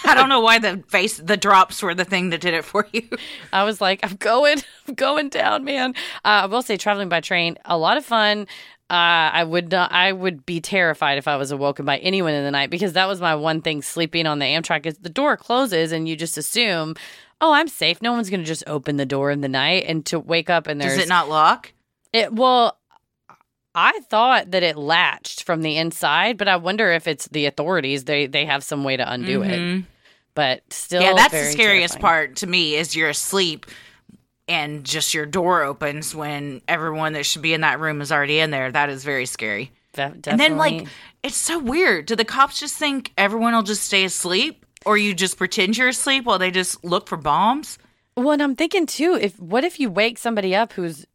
[0.04, 2.86] I don't know why the face the drops were the thing that did it for
[2.92, 3.08] you.
[3.52, 5.94] I was like, I'm going, I'm going down, man.
[6.24, 8.46] Uh, I will say, traveling by train, a lot of fun.
[8.90, 12.42] Uh, I would not, I would be terrified if I was awoken by anyone in
[12.44, 13.82] the night because that was my one thing.
[13.82, 16.96] Sleeping on the Amtrak is the door closes and you just assume,
[17.40, 18.02] oh, I'm safe.
[18.02, 20.66] No one's going to just open the door in the night and to wake up
[20.66, 21.72] and there's Does it not lock?
[22.12, 22.32] it.
[22.32, 22.79] Well,
[23.74, 28.04] I thought that it latched from the inside, but I wonder if it's the authorities.
[28.04, 29.58] They they have some way to undo it.
[29.60, 29.84] Mhm.
[30.34, 32.00] But still, Yeah, that's the scariest terrifying.
[32.00, 33.66] part to me is you're asleep
[34.48, 38.38] and just your door opens when everyone that should be in that room is already
[38.40, 38.70] in there.
[38.72, 39.70] That is very scary.
[39.92, 40.86] De- And then like
[41.22, 42.06] it's so weird.
[42.06, 45.88] Do the cops just think everyone will just stay asleep or you just pretend you're
[45.88, 47.78] asleep while they just look for bombs?
[48.16, 51.06] Well, and I'm thinking too, if what if you wake somebody up who's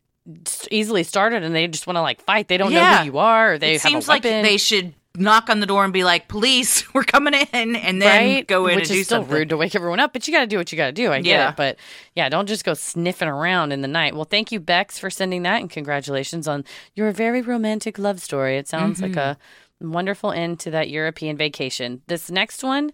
[0.71, 2.47] easily started and they just want to like fight?
[2.47, 3.53] They don't know who you are.
[3.53, 6.83] Or they seems a like they should knock on the door and be like, "Police,
[6.93, 8.47] we're coming in," and then right?
[8.47, 9.33] go in Which and do is still something.
[9.33, 11.11] rude to wake everyone up, but you got to do what you got to do.
[11.11, 11.49] I get Yeah.
[11.51, 11.77] it, but
[12.15, 14.13] yeah, don't just go sniffing around in the night.
[14.15, 18.57] Well, thank you, Bex, for sending that, and congratulations on your very romantic love story.
[18.57, 19.37] It sounds like a
[19.81, 19.91] Mm-hmm.
[19.91, 22.01] wonderful end to that European vacation.
[22.07, 22.91] This next one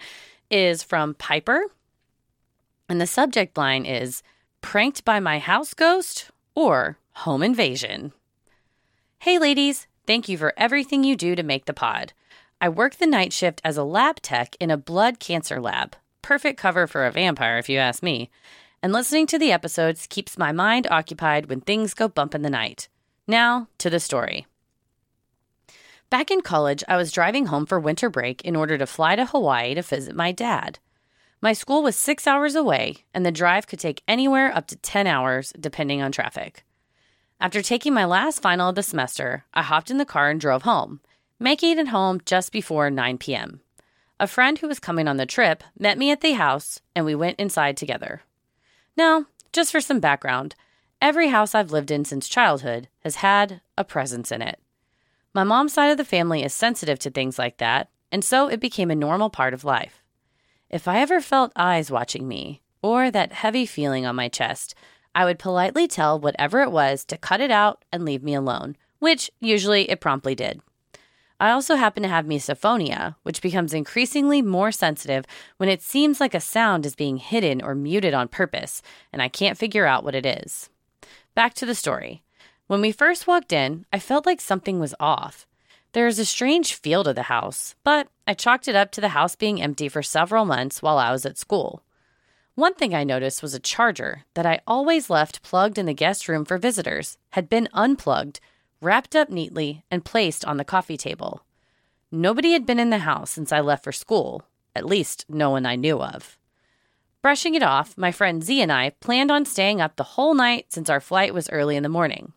[0.49, 1.61] is from Piper,
[2.89, 4.21] and the subject line is
[4.61, 8.13] "Pranked by my house ghost" or "Home invasion."
[9.19, 12.13] Hey, ladies, thank you for everything you do to make the pod.
[12.59, 15.95] I work the night shift as a lab tech in a blood cancer lab.
[16.21, 18.29] Perfect cover for a vampire, if you ask me.
[18.83, 22.49] And listening to the episodes keeps my mind occupied when things go bump in the
[22.49, 22.87] night.
[23.27, 24.47] Now, to the story.
[26.09, 29.25] Back in college, I was driving home for winter break in order to fly to
[29.25, 30.79] Hawaii to visit my dad.
[31.41, 35.07] My school was six hours away, and the drive could take anywhere up to 10
[35.07, 36.65] hours, depending on traffic.
[37.41, 40.61] After taking my last final of the semester, I hopped in the car and drove
[40.61, 40.99] home,
[41.39, 43.61] making it home just before 9 p.m.
[44.19, 47.15] A friend who was coming on the trip met me at the house, and we
[47.15, 48.21] went inside together.
[48.95, 50.53] Now, just for some background,
[51.01, 54.59] every house I've lived in since childhood has had a presence in it.
[55.33, 58.59] My mom's side of the family is sensitive to things like that, and so it
[58.59, 60.03] became a normal part of life.
[60.69, 64.75] If I ever felt eyes watching me, or that heavy feeling on my chest,
[65.13, 68.77] I would politely tell whatever it was to cut it out and leave me alone,
[68.99, 70.61] which usually it promptly did.
[71.39, 75.25] I also happen to have misophonia, which becomes increasingly more sensitive
[75.57, 79.27] when it seems like a sound is being hidden or muted on purpose, and I
[79.27, 80.69] can't figure out what it is.
[81.33, 82.21] Back to the story.
[82.67, 85.47] When we first walked in, I felt like something was off.
[85.93, 89.09] There is a strange feel to the house, but I chalked it up to the
[89.09, 91.83] house being empty for several months while I was at school.
[92.55, 96.27] One thing I noticed was a charger that I always left plugged in the guest
[96.27, 98.41] room for visitors had been unplugged,
[98.81, 101.45] wrapped up neatly, and placed on the coffee table.
[102.11, 104.43] Nobody had been in the house since I left for school,
[104.75, 106.37] at least no one I knew of.
[107.21, 110.73] Brushing it off, my friend Z and I planned on staying up the whole night
[110.73, 112.33] since our flight was early in the morning.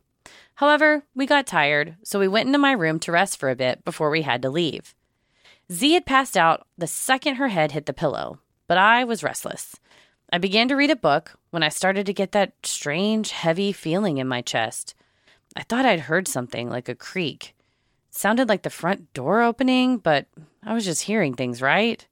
[0.56, 3.84] However, we got tired, so we went into my room to rest for a bit
[3.84, 4.94] before we had to leave.
[5.72, 9.74] Z had passed out the second her head hit the pillow, but I was restless.
[10.34, 14.18] I began to read a book when I started to get that strange, heavy feeling
[14.18, 14.96] in my chest.
[15.54, 17.54] I thought I'd heard something like a creak.
[18.08, 20.26] It sounded like the front door opening, but
[20.64, 22.04] I was just hearing things, right?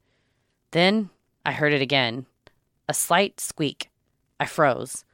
[0.71, 1.11] Then
[1.45, 2.27] I heard it again
[2.89, 3.91] a slight squeak.
[4.39, 5.05] I froze.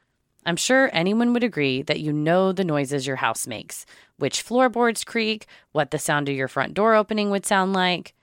[0.45, 5.03] I'm sure anyone would agree that you know the noises your house makes, which floorboards
[5.03, 8.13] creak, what the sound of your front door opening would sound like.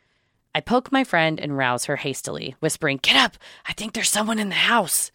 [0.56, 3.36] I poke my friend and rouse her hastily, whispering, Get up!
[3.66, 5.12] I think there's someone in the house.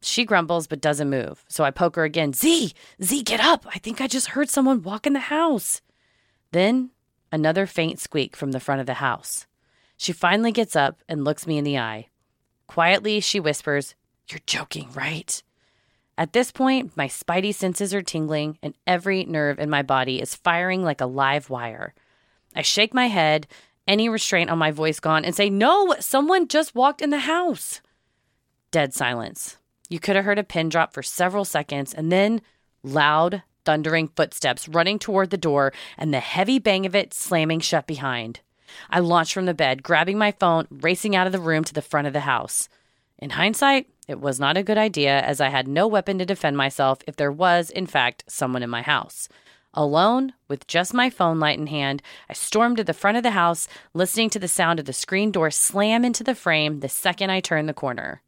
[0.00, 2.32] She grumbles but doesn't move, so I poke her again.
[2.32, 2.72] Z!
[3.02, 3.66] Z, get up!
[3.74, 5.82] I think I just heard someone walk in the house.
[6.52, 6.90] Then
[7.32, 9.48] another faint squeak from the front of the house.
[9.96, 12.06] She finally gets up and looks me in the eye.
[12.68, 13.96] Quietly, she whispers,
[14.30, 15.42] You're joking, right?
[16.16, 20.36] At this point, my spidey senses are tingling and every nerve in my body is
[20.36, 21.94] firing like a live wire.
[22.54, 23.46] I shake my head,
[23.88, 27.80] any restraint on my voice gone, and say, No, someone just walked in the house.
[28.70, 29.56] Dead silence.
[29.88, 32.42] You could have heard a pin drop for several seconds and then
[32.82, 37.86] loud, thundering footsteps running toward the door and the heavy bang of it slamming shut
[37.86, 38.40] behind.
[38.90, 41.82] I launched from the bed, grabbing my phone, racing out of the room to the
[41.82, 42.68] front of the house.
[43.18, 46.56] In hindsight, it was not a good idea as I had no weapon to defend
[46.56, 49.28] myself if there was, in fact, someone in my house.
[49.78, 53.30] Alone, with just my phone light in hand, I stormed to the front of the
[53.30, 57.30] house, listening to the sound of the screen door slam into the frame the second
[57.30, 58.20] I turned the corner.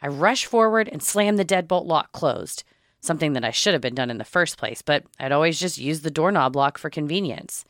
[0.00, 2.62] I rushed forward and slammed the deadbolt lock closed,
[3.00, 5.76] something that I should have been done in the first place, but I'd always just
[5.76, 7.64] used the doorknob lock for convenience.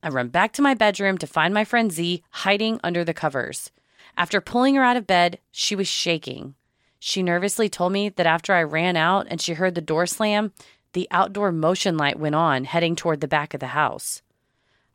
[0.00, 3.72] I run back to my bedroom to find my friend Z hiding under the covers.
[4.16, 6.54] After pulling her out of bed, she was shaking.
[7.00, 10.52] She nervously told me that after I ran out and she heard the door slam,
[10.92, 14.22] the outdoor motion light went on, heading toward the back of the house.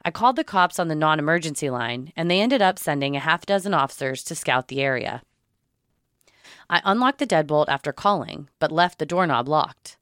[0.04, 3.20] I called the cops on the non emergency line, and they ended up sending a
[3.20, 5.24] half dozen officers to scout the area.
[6.70, 9.98] I unlocked the deadbolt after calling, but left the doorknob locked.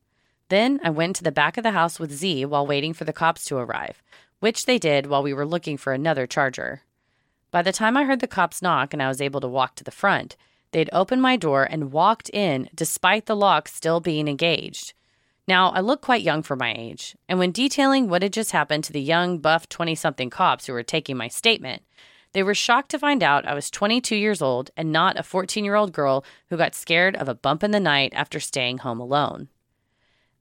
[0.49, 3.13] Then I went to the back of the house with Z while waiting for the
[3.13, 4.03] cops to arrive,
[4.39, 6.81] which they did while we were looking for another charger.
[7.49, 9.83] By the time I heard the cops knock and I was able to walk to
[9.83, 10.35] the front,
[10.71, 14.93] they'd opened my door and walked in despite the lock still being engaged.
[15.47, 18.85] Now, I look quite young for my age, and when detailing what had just happened
[18.85, 21.81] to the young, buff 20 something cops who were taking my statement,
[22.31, 25.63] they were shocked to find out I was 22 years old and not a 14
[25.65, 28.99] year old girl who got scared of a bump in the night after staying home
[28.99, 29.49] alone.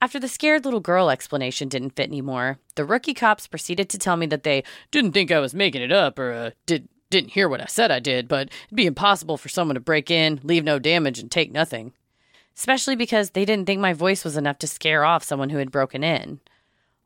[0.00, 4.16] After the scared little girl explanation didn't fit anymore, the rookie cops proceeded to tell
[4.16, 7.48] me that they didn't think I was making it up or uh, did, didn't hear
[7.48, 10.64] what I said I did, but it'd be impossible for someone to break in, leave
[10.64, 11.92] no damage, and take nothing.
[12.56, 15.70] Especially because they didn't think my voice was enough to scare off someone who had
[15.70, 16.40] broken in.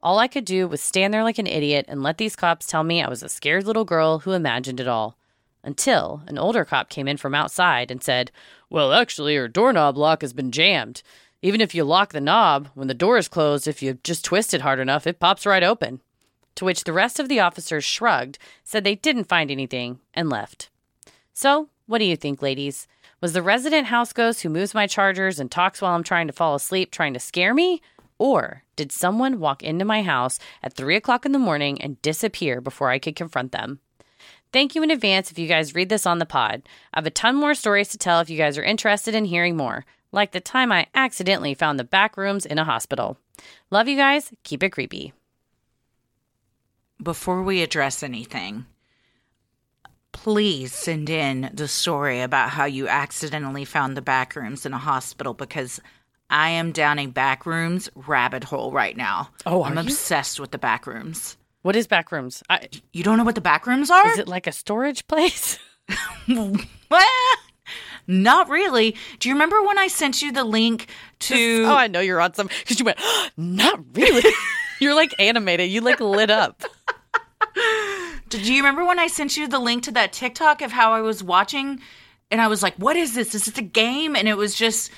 [0.03, 2.85] All I could do was stand there like an idiot and let these cops tell
[2.85, 5.17] me I was a scared little girl who imagined it all.
[5.63, 8.31] Until an older cop came in from outside and said,
[8.71, 11.03] Well, actually, your doorknob lock has been jammed.
[11.43, 14.55] Even if you lock the knob, when the door is closed, if you just twist
[14.55, 16.01] it hard enough, it pops right open.
[16.55, 20.71] To which the rest of the officers shrugged, said they didn't find anything, and left.
[21.33, 22.87] So, what do you think, ladies?
[23.21, 26.33] Was the resident house ghost who moves my chargers and talks while I'm trying to
[26.33, 27.81] fall asleep trying to scare me?
[28.19, 32.61] Or did someone walk into my house at 3 o'clock in the morning and disappear
[32.61, 33.81] before I could confront them?
[34.53, 36.63] Thank you in advance if you guys read this on the pod.
[36.95, 39.57] I have a ton more stories to tell if you guys are interested in hearing
[39.57, 43.19] more, like the time I accidentally found the back rooms in a hospital.
[43.71, 44.33] Love you guys.
[44.45, 45.13] Keep it creepy.
[47.03, 48.65] Before we address anything,
[50.17, 54.79] please send in the story about how you accidentally found the back rooms in a
[54.79, 55.79] hospital because
[56.31, 59.29] I am down a backrooms rabbit hole right now.
[59.45, 59.81] Oh, I'm you?
[59.81, 61.37] obsessed with the backrooms.
[61.63, 62.43] What is back rooms?
[62.49, 64.09] I, You don't know what the backrooms are?
[64.13, 65.59] is it like a storage place?
[66.29, 66.55] Well,
[68.07, 68.97] Not really.
[69.19, 70.89] Do you remember when I sent you the link
[71.21, 71.65] to?
[71.67, 72.99] oh, I know you're on some because you went,
[73.37, 74.31] not really.
[74.81, 75.71] you're like animated.
[75.71, 76.63] You like lit up.
[78.37, 81.01] Did you remember when I sent you the link to that TikTok of how I
[81.01, 81.81] was watching,
[82.31, 83.35] and I was like, "What is this?
[83.35, 84.91] Is this a game?" And it was just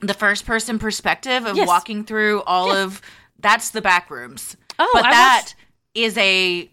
[0.00, 1.68] the first person perspective of Yes.
[1.68, 3.00] walking through all of.
[3.38, 4.56] That's the back rooms.
[4.78, 5.54] Oh, but I that watched-
[5.94, 6.70] is a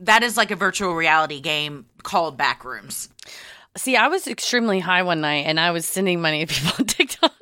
[0.00, 3.08] that is like a virtual reality game called Backrooms.
[3.76, 6.84] See, I was extremely high one night and I was sending money to people on
[6.86, 7.32] TikTok.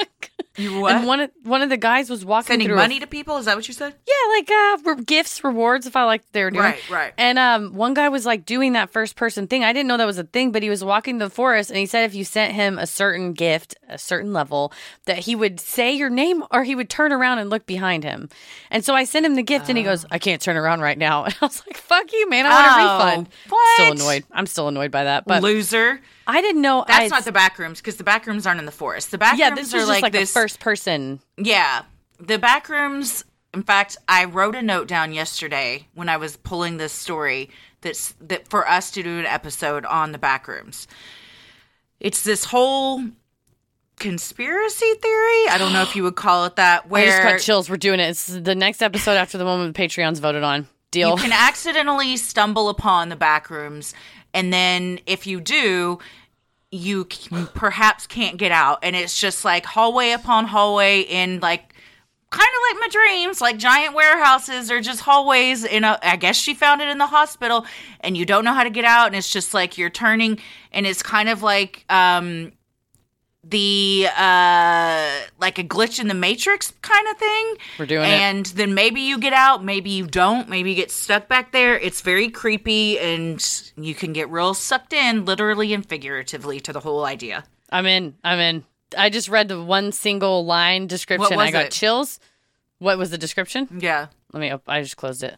[0.56, 0.94] You what?
[0.94, 3.36] And one of one of the guys was walking Sending through a- money to people?
[3.38, 3.94] Is that what you said?
[4.06, 5.86] yeah, like uh, re- gifts, rewards.
[5.86, 7.12] If I like they were doing Right, right.
[7.18, 9.64] And um, one guy was like doing that first person thing.
[9.64, 11.86] I didn't know that was a thing, but he was walking the forest, and he
[11.86, 14.72] said if you sent him a certain gift, a certain level,
[15.06, 18.28] that he would say your name, or he would turn around and look behind him.
[18.70, 20.98] And so I sent him the gift, and he goes, "I can't turn around right
[20.98, 22.46] now." And I was like, "Fuck you, man!
[22.46, 23.74] I want Oh, a refund." what?
[23.74, 24.24] Still annoyed.
[24.30, 26.00] I'm still annoyed by that, but Loser.
[26.26, 26.84] I didn't know.
[26.86, 29.10] That's I, not the back rooms because the back rooms aren't in the forest.
[29.10, 29.50] The back yeah.
[29.50, 30.32] rooms This are like, like this.
[30.32, 31.20] the first person.
[31.36, 31.82] Yeah.
[32.18, 36.76] The back rooms, in fact, I wrote a note down yesterday when I was pulling
[36.76, 37.50] this story
[37.80, 40.88] that's that for us to do an episode on the back rooms.
[42.00, 43.04] It's this whole
[43.98, 45.48] conspiracy theory.
[45.48, 46.88] I don't know if you would call it that.
[46.88, 47.70] Where I just got chills.
[47.70, 48.10] We're doing it.
[48.10, 50.68] It's the next episode after the one with the Patreons voted on.
[50.90, 51.10] Deal.
[51.10, 53.94] you can accidentally stumble upon the back rooms,
[54.34, 56.00] and then if you do,
[56.70, 57.06] you
[57.54, 61.72] perhaps can't get out, and it's just like hallway upon hallway in like
[62.30, 65.64] kind of like my dreams, like giant warehouses or just hallways.
[65.64, 67.64] In a, I guess she found it in the hospital,
[68.00, 70.40] and you don't know how to get out, and it's just like you're turning,
[70.72, 72.52] and it's kind of like um
[73.50, 78.12] the uh like a glitch in the matrix kind of thing We're doing it.
[78.12, 81.78] and then maybe you get out maybe you don't maybe you get stuck back there
[81.78, 83.44] it's very creepy and
[83.76, 88.14] you can get real sucked in literally and figuratively to the whole idea I'm in.
[88.22, 88.64] I'm in.
[88.96, 91.38] I just read the one single line description.
[91.40, 91.72] I got it?
[91.72, 92.20] chills.
[92.78, 93.68] What was the description?
[93.80, 94.52] yeah Let me.
[94.68, 95.36] I just closed it.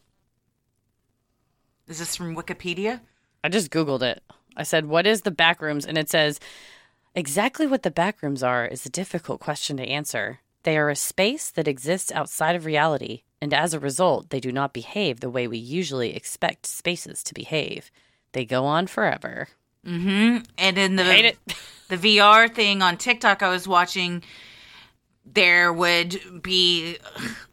[1.88, 3.00] is this from wikipedia
[3.42, 4.22] I just googled it.
[4.56, 6.40] I said, "What is the back rooms?" And it says,
[7.16, 10.40] "Exactly what the back rooms are is a difficult question to answer.
[10.64, 14.52] They are a space that exists outside of reality, and as a result, they do
[14.52, 17.90] not behave the way we usually expect spaces to behave.
[18.32, 19.48] They go on forever."
[19.86, 21.34] mm-hmm and in the
[21.88, 24.22] the VR thing on TikTok I was watching,
[25.24, 26.98] there would be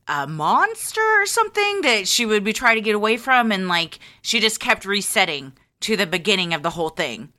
[0.09, 3.99] a monster or something that she would be trying to get away from, and like
[4.21, 7.31] she just kept resetting to the beginning of the whole thing.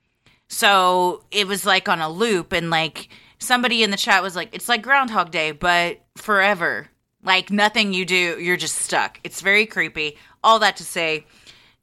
[0.48, 4.50] So it was like on a loop, and like somebody in the chat was like,
[4.52, 6.88] "It's like Groundhog Day, but forever.
[7.22, 9.18] Like nothing you do, you're just stuck.
[9.24, 11.26] It's very creepy." All that to say,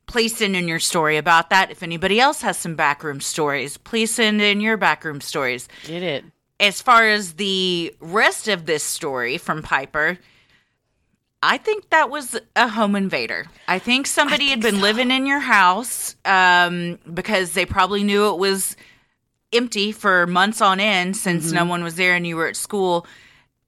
[0.06, 1.72] please send in your story about that.
[1.72, 5.68] If anybody else has some backroom stories, please send in your backroom stories.
[5.86, 6.26] Get it?
[6.60, 10.20] As far as the rest of this story from Piper,
[11.44, 13.48] I think that was a home invader.
[13.68, 18.38] I think somebody had been living in your house um, because they probably knew it
[18.38, 18.76] was
[19.52, 23.08] empty for months on end since no one was there and you were at school.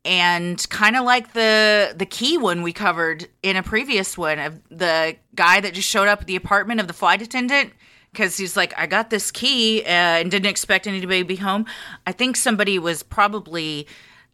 [0.05, 4.59] And kind of like the the key one we covered in a previous one of
[4.69, 7.71] the guy that just showed up at the apartment of the flight attendant
[8.11, 11.65] because he's like, I got this key uh, and didn't expect anybody to be home.
[12.05, 13.87] I think somebody was probably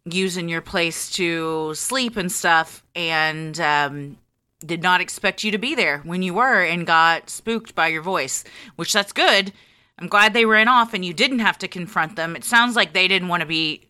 [0.05, 4.17] using your place to sleep and stuff and um,
[4.65, 8.01] did not expect you to be there when you were and got spooked by your
[8.01, 8.43] voice,
[8.75, 9.53] which that's good.
[9.97, 12.35] I'm glad they ran off and you didn't have to confront them.
[12.35, 13.85] It sounds like they didn't want to be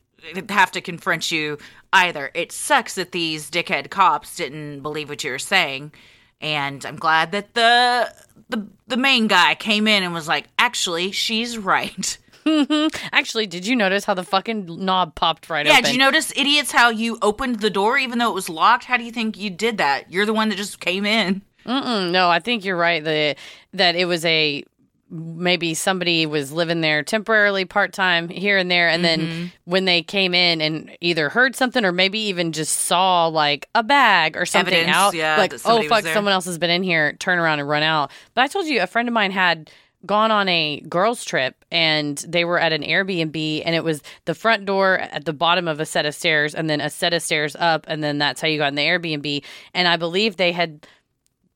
[0.50, 1.58] have to confront you
[1.94, 2.32] either.
[2.34, 5.94] It sucks that these dickhead cops didn't believe what you were saying.
[6.42, 8.14] And I'm glad that the
[8.50, 12.18] the the main guy came in and was like, "Actually, she's right."
[13.12, 15.84] Actually, did you notice how the fucking knob popped right Yeah, open?
[15.84, 18.86] Yeah, did you notice, idiots, how you opened the door even though it was locked?
[18.86, 20.12] How do you think you did that?
[20.12, 21.42] You're the one that just came in.
[21.66, 23.04] Mm, no, I think you're right.
[23.04, 23.36] The
[23.74, 24.64] that it was a
[25.12, 29.22] maybe somebody was living there temporarily part time here and there and Mm-hmm.
[29.32, 33.68] then when they came in and either heard something or maybe even just saw like
[33.74, 36.84] a bag or something Evidence, out yeah, like oh fuck someone else has been in
[36.84, 39.72] here turn around and run out but i told you a friend of mine had
[40.06, 44.34] gone on a girls trip and they were at an airbnb and it was the
[44.34, 47.22] front door at the bottom of a set of stairs and then a set of
[47.22, 49.44] stairs up and then that's how you got in the airbnb
[49.74, 50.88] and i believe they had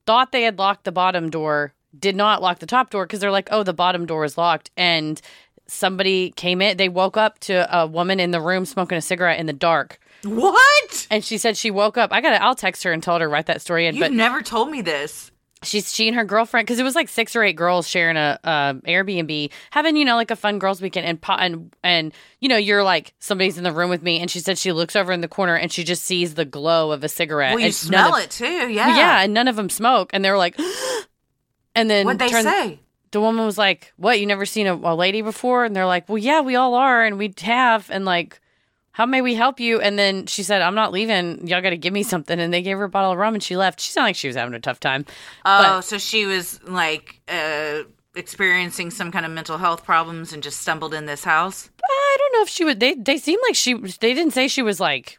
[0.06, 3.30] thought they had locked the bottom door, did not lock the top door because they're
[3.30, 4.70] like, oh, the bottom door is locked.
[4.76, 5.20] And
[5.66, 9.40] somebody came in, they woke up to a woman in the room smoking a cigarette
[9.40, 9.98] in the dark.
[10.24, 11.06] What?
[11.10, 12.12] And she said she woke up.
[12.12, 13.94] I got to, I'll text her and tell her to write that story in.
[13.94, 15.30] You've But never told me this.
[15.64, 18.38] She's, she and her girlfriend, because it was like six or eight girls sharing a,
[18.44, 21.06] uh Airbnb, having, you know, like a fun girls weekend.
[21.06, 24.20] And, and, and, you know, you're like, somebody's in the room with me.
[24.20, 26.92] And she said she looks over in the corner and she just sees the glow
[26.92, 27.54] of a cigarette.
[27.54, 28.44] Well, you smell of- it too.
[28.44, 28.86] Yeah.
[28.88, 30.58] Well, yeah, and none of them smoke, and they're like,
[31.74, 32.80] and then What'd they turned- say?
[33.10, 34.18] The woman was like, "What?
[34.18, 37.04] You never seen a, a lady before?" And they're like, "Well, yeah, we all are,
[37.04, 38.40] and we have." And like,
[38.94, 39.80] how may we help you?
[39.80, 41.48] And then she said, "I'm not leaving.
[41.48, 43.42] Y'all got to give me something." And they gave her a bottle of rum, and
[43.42, 43.80] she left.
[43.80, 45.04] She sounded like she was having a tough time.
[45.44, 47.82] Oh, so she was like uh,
[48.14, 51.70] experiencing some kind of mental health problems and just stumbled in this house.
[51.84, 52.78] I I don't know if she would.
[52.78, 53.74] They they seemed like she.
[53.74, 55.18] They didn't say she was like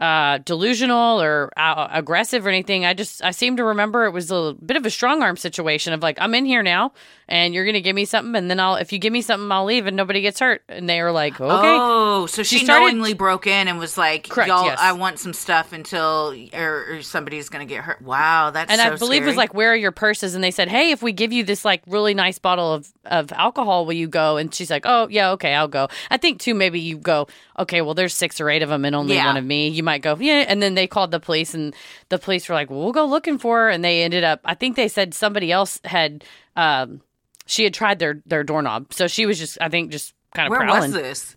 [0.00, 2.84] uh delusional or uh, aggressive or anything.
[2.84, 5.92] I just I seem to remember it was a bit of a strong arm situation
[5.92, 6.92] of like I'm in here now
[7.28, 9.64] and you're gonna give me something and then I'll if you give me something I'll
[9.64, 10.62] leave and nobody gets hurt.
[10.68, 11.76] And they were like, okay.
[11.80, 14.78] Oh, so she, She started- knowingly broke in and was like, Correct, "Y'all, yes.
[14.80, 18.92] I want some stuff until or, or somebody's gonna get hurt." Wow, that's and so
[18.92, 21.12] I believe it was like, "Where are your purses?" And they said, "Hey, if we
[21.12, 24.70] give you this like really nice bottle of of alcohol, will you go?" And she's
[24.70, 27.28] like, "Oh yeah, okay, I'll go." I think too, maybe you go,
[27.60, 29.26] "Okay, well, there's six or eight of them, and only Yeah.
[29.26, 31.74] one of me." You might go, "Yeah," and then they called the police, and
[32.08, 34.40] the police were like, "We'll go looking for her," and they ended up.
[34.44, 36.24] I think they said somebody else had,
[36.56, 37.00] um,
[37.46, 40.50] she had tried their their doorknob, so she was just, I think, just kind of
[40.50, 40.92] Where prowling.
[40.92, 41.36] was this?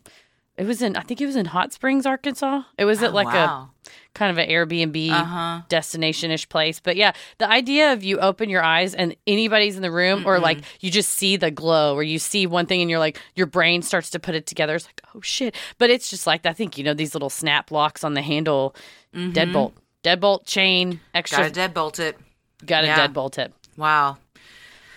[0.57, 2.63] It was in, I think it was in Hot Springs, Arkansas.
[2.79, 3.69] It was at Oh, like wow.
[3.85, 5.61] a kind of an Airbnb Uh-huh.
[5.69, 6.79] destination ish place.
[6.79, 10.39] But yeah, the idea of you open your eyes and anybody's in the room, or
[10.39, 13.45] like you just see the glow, or you see one thing and you're like, your
[13.45, 14.73] brain starts to put it together.
[14.75, 15.53] It's like, oh shit.
[15.77, 18.75] But it's just like, I think, you know, these little snap locks on the handle,
[19.13, 22.17] deadbolt, deadbolt chain, extra, Gotta deadbolt it.
[22.65, 23.07] got to yeah.
[23.07, 23.53] deadbolt it.
[23.77, 24.17] Wow,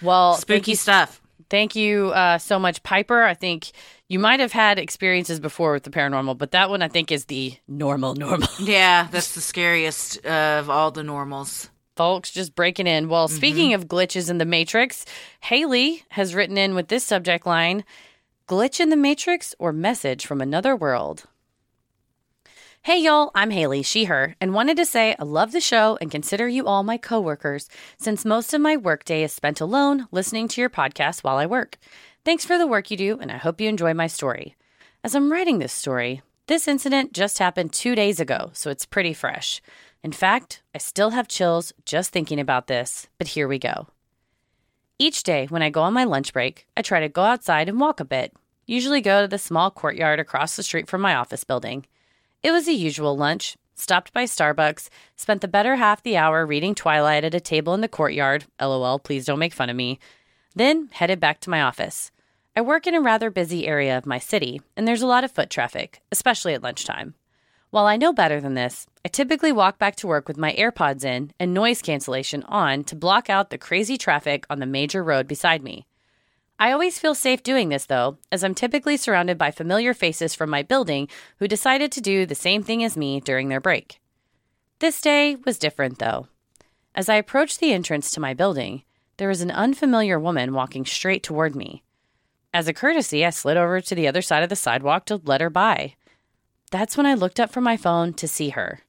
[0.00, 1.19] Well, spooky stuff.
[1.50, 3.22] Thank you uh, so much, Piper.
[3.22, 3.72] I think
[4.08, 7.26] you might have had experiences before with the paranormal, but that one I think is
[7.26, 8.48] the normal, normal.
[8.60, 11.68] Yeah, that's the scariest of all the normals.
[11.96, 13.08] Folks just breaking in.
[13.08, 15.04] Well, speaking of glitches in the Matrix,
[15.40, 17.84] Haley has written in with this subject line
[18.48, 21.24] Glitch in the Matrix or Message from Another World?
[22.82, 26.10] Hey y'all, I'm Haley, she, her, and wanted to say I love the show and
[26.10, 27.68] consider you all my coworkers
[27.98, 31.76] since most of my workday is spent alone listening to your podcast while I work.
[32.24, 34.56] Thanks for the work you do, and I hope you enjoy my story.
[35.04, 39.12] As I'm writing this story, this incident just happened two days ago, so it's pretty
[39.12, 39.60] fresh.
[40.02, 43.88] In fact, I still have chills just thinking about this, but here we go.
[44.98, 47.78] Each day when I go on my lunch break, I try to go outside and
[47.78, 48.32] walk a bit,
[48.66, 51.84] usually go to the small courtyard across the street from my office building.
[52.42, 53.56] It was a usual lunch.
[53.74, 57.82] Stopped by Starbucks, spent the better half the hour reading Twilight at a table in
[57.82, 58.44] the courtyard.
[58.60, 59.98] LOL, please don't make fun of me.
[60.54, 62.10] Then headed back to my office.
[62.56, 65.32] I work in a rather busy area of my city, and there's a lot of
[65.32, 67.14] foot traffic, especially at lunchtime.
[67.70, 71.04] While I know better than this, I typically walk back to work with my AirPods
[71.04, 75.28] in and noise cancellation on to block out the crazy traffic on the major road
[75.28, 75.86] beside me.
[76.60, 80.50] I always feel safe doing this, though, as I'm typically surrounded by familiar faces from
[80.50, 81.08] my building
[81.38, 83.98] who decided to do the same thing as me during their break.
[84.78, 86.28] This day was different, though.
[86.94, 88.82] As I approached the entrance to my building,
[89.16, 91.82] there was an unfamiliar woman walking straight toward me.
[92.52, 95.40] As a courtesy, I slid over to the other side of the sidewalk to let
[95.40, 95.94] her by.
[96.70, 98.80] That's when I looked up from my phone to see her.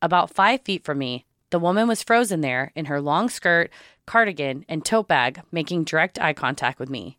[0.00, 3.70] About five feet from me, the woman was frozen there in her long skirt,
[4.06, 7.18] cardigan, and tote bag, making direct eye contact with me.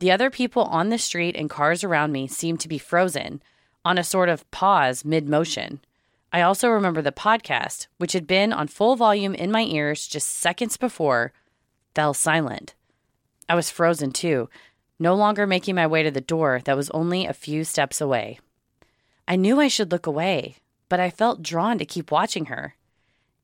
[0.00, 3.42] The other people on the street and cars around me seemed to be frozen,
[3.84, 5.80] on a sort of pause mid motion.
[6.32, 10.28] I also remember the podcast, which had been on full volume in my ears just
[10.28, 11.32] seconds before,
[11.94, 12.74] fell silent.
[13.48, 14.48] I was frozen too,
[14.98, 18.40] no longer making my way to the door that was only a few steps away.
[19.28, 20.56] I knew I should look away,
[20.88, 22.74] but I felt drawn to keep watching her.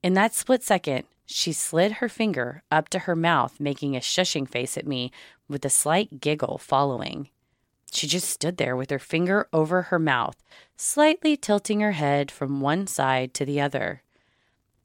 [0.02, 4.48] In that split second, she slid her finger up to her mouth, making a shushing
[4.48, 5.12] face at me
[5.48, 7.28] with a slight giggle following.
[7.92, 10.36] She just stood there with her finger over her mouth,
[10.76, 14.02] slightly tilting her head from one side to the other.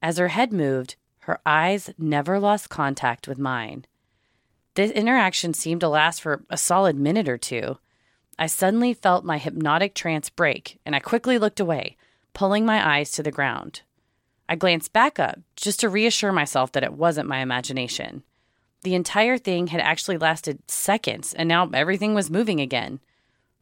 [0.01, 3.85] As her head moved, her eyes never lost contact with mine.
[4.75, 7.79] This interaction seemed to last for a solid minute or two.
[8.37, 11.97] I suddenly felt my hypnotic trance break, and I quickly looked away,
[12.33, 13.81] pulling my eyes to the ground.
[14.47, 18.23] I glanced back up just to reassure myself that it wasn't my imagination.
[18.83, 22.99] The entire thing had actually lasted seconds, and now everything was moving again.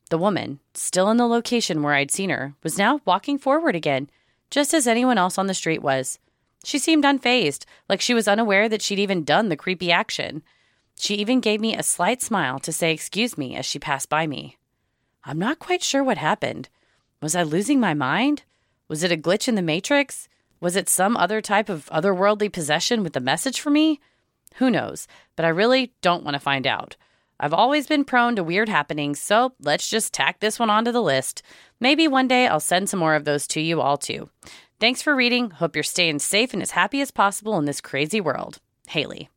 [0.09, 4.09] The woman, still in the location where I'd seen her, was now walking forward again,
[4.51, 6.19] just as anyone else on the street was.
[6.65, 10.43] She seemed unfazed, like she was unaware that she'd even done the creepy action.
[10.99, 14.27] She even gave me a slight smile to say excuse me as she passed by
[14.27, 14.57] me.
[15.23, 16.69] I'm not quite sure what happened.
[17.21, 18.43] Was I losing my mind?
[18.89, 20.27] Was it a glitch in the Matrix?
[20.63, 23.99] Was it some other type of otherworldly possession with a message for me?
[24.55, 26.95] Who knows, but I really don't want to find out.
[27.37, 31.01] I've always been prone to weird happenings, so let's just tack this one onto the
[31.01, 31.43] list.
[31.81, 34.29] Maybe one day I'll send some more of those to you all too.
[34.79, 35.49] Thanks for reading.
[35.49, 38.59] Hope you're staying safe and as happy as possible in this crazy world.
[38.87, 39.29] Haley.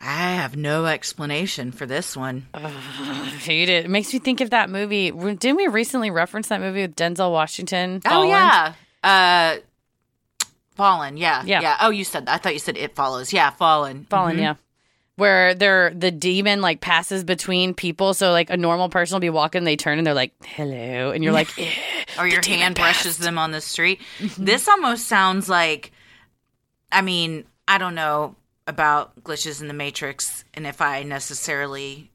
[0.00, 2.46] I have no explanation for this one.
[3.40, 3.86] Hate it.
[3.86, 5.10] It makes me think of that movie.
[5.10, 8.00] Didn't we recently reference that movie with Denzel Washington?
[8.06, 9.56] Oh yeah, uh,
[10.76, 11.16] Fallen.
[11.16, 11.60] Yeah, Yeah.
[11.60, 11.76] yeah.
[11.80, 12.34] Oh, you said that.
[12.34, 13.32] I thought you said it follows.
[13.32, 14.06] Yeah, Fallen.
[14.08, 14.54] Fallen, yeah.
[15.16, 18.14] where they're the demon like passes between people.
[18.14, 21.24] So like a normal person will be walking, they turn and they're like, "Hello," and
[21.24, 21.48] you're like,
[22.20, 24.00] or your hand brushes them on the street.
[24.20, 24.44] Mm-hmm.
[24.44, 25.90] This almost sounds like,
[26.92, 28.36] I mean, I don't know
[28.68, 32.12] about glitches in the Matrix and if I necessarily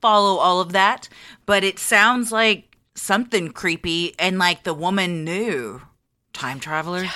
[0.00, 1.08] follow all of that,
[1.46, 5.82] but it sounds like something creepy and like the woman knew.
[6.32, 7.06] Time traveler?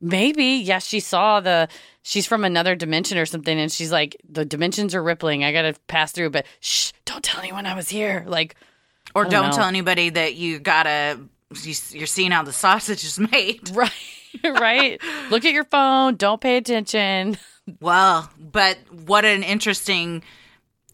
[0.00, 0.44] Maybe.
[0.44, 1.68] Yeah, she saw the
[2.02, 5.44] she's from another dimension or something and she's like the dimensions are rippling.
[5.44, 8.24] I got to pass through, but shh, don't tell anyone I was here.
[8.26, 8.56] Like
[9.14, 11.20] Or don't don't tell anybody that you gotta,
[11.62, 13.70] you- you're seeing how the sausage is made.
[13.74, 13.92] right
[14.44, 15.00] right.
[15.30, 17.38] Look at your phone, don't pay attention.
[17.80, 20.22] Well, but what an interesting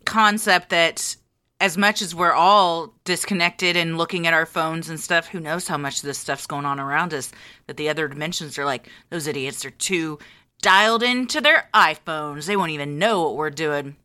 [0.04, 1.16] concept that
[1.60, 5.68] as much as we're all disconnected and looking at our phones and stuff, who knows
[5.68, 7.30] how much of this stuff's going on around us
[7.66, 10.18] that the other dimensions are like, those idiots are too
[10.60, 12.46] dialed into their iPhones.
[12.46, 13.96] They won't even know what we're doing.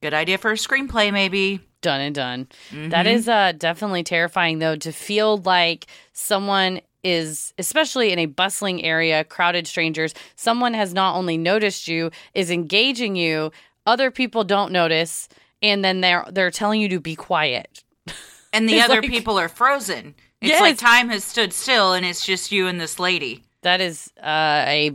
[0.00, 1.60] Good idea for a screenplay, maybe.
[1.80, 2.48] done and done.
[2.72, 8.82] That is uh, definitely terrifying, though, to feel like someone is, especially in a bustling
[8.84, 13.50] area, crowded strangers, someone has not only noticed you, is engaging you,
[13.86, 15.28] other people don't notice,
[15.62, 17.82] and then they're they're telling you to be quiet.
[18.54, 20.14] And the other like- people are frozen.
[20.42, 20.60] It's Yes.
[20.60, 23.44] like time has stood still and it's just you and this lady.
[23.62, 24.90] That is uh, a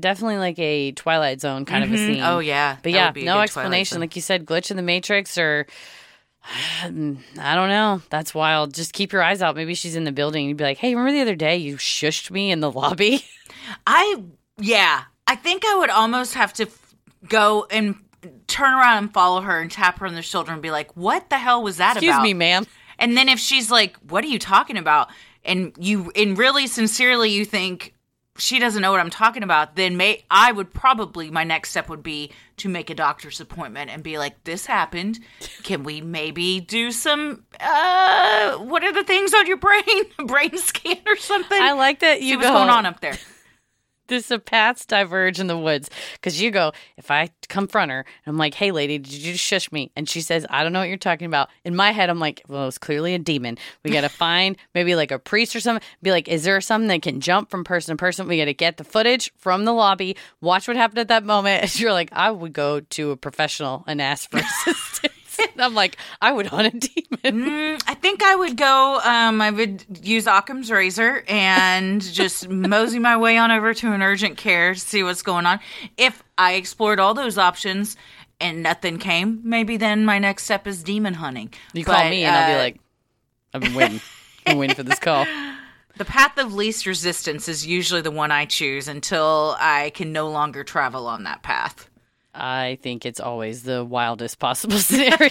[0.00, 2.06] definitely like a Twilight Zone kind of a Mhm.
[2.06, 2.22] scene.
[2.22, 2.76] Oh, yeah.
[2.76, 4.00] But That yeah, would be a no explanation.
[4.00, 5.66] Like you said, glitch in the Matrix or
[6.84, 8.02] I don't know.
[8.10, 8.74] That's wild.
[8.74, 9.56] Just keep your eyes out.
[9.56, 10.46] Maybe she's in the building.
[10.46, 13.24] You'd be like, hey, remember the other day you shushed me in the lobby?
[13.86, 14.22] I
[14.58, 16.94] yeah, I think I would almost have to f-
[17.28, 17.94] go and
[18.46, 21.30] turn around and follow her and tap her on the shoulder and be like, "What
[21.30, 22.66] the hell was that Excuse about?" me, ma'am.
[22.98, 25.08] And then if she's like, "What are you talking about?"
[25.44, 27.94] and you and really sincerely you think
[28.38, 31.88] she doesn't know what I'm talking about, then may I would probably my next step
[31.88, 35.20] would be to make a doctor's appointment and be like, "This happened.
[35.62, 40.04] Can we maybe do some uh what are the things on your brain?
[40.26, 43.18] brain scan or something?" I like that See you what's go, going on up there.
[44.12, 46.72] This the paths diverge in the woods because you go.
[46.98, 50.06] If I confront her, and I'm like, "Hey, lady, did you just shush me?" And
[50.06, 52.68] she says, "I don't know what you're talking about." In my head, I'm like, "Well,
[52.68, 53.56] it's clearly a demon.
[53.82, 55.82] We got to find maybe like a priest or something.
[56.02, 58.28] Be like, is there something that can jump from person to person?
[58.28, 60.14] We got to get the footage from the lobby.
[60.42, 63.82] Watch what happened at that moment." And you're like, "I would go to a professional
[63.86, 64.36] and ask for
[64.66, 65.21] assistance."
[65.58, 69.00] I'm like, "I would hunt a demon." Mm, I think I would go.
[69.04, 74.02] Um, I would use Occam's razor and just mosey my way on over to an
[74.02, 75.60] urgent care to see what's going on.
[75.96, 77.96] If I explored all those options
[78.40, 81.52] and nothing came, maybe then my next step is demon hunting.
[81.72, 82.80] You call me, and I'll be uh, like,
[83.54, 84.00] "I've been waiting.
[84.46, 85.26] I'm waiting for this call."
[85.96, 90.28] the path of least resistance is usually the one I choose until I can no
[90.28, 91.88] longer travel on that path.
[92.34, 95.28] I think it's always the wildest possible scenario.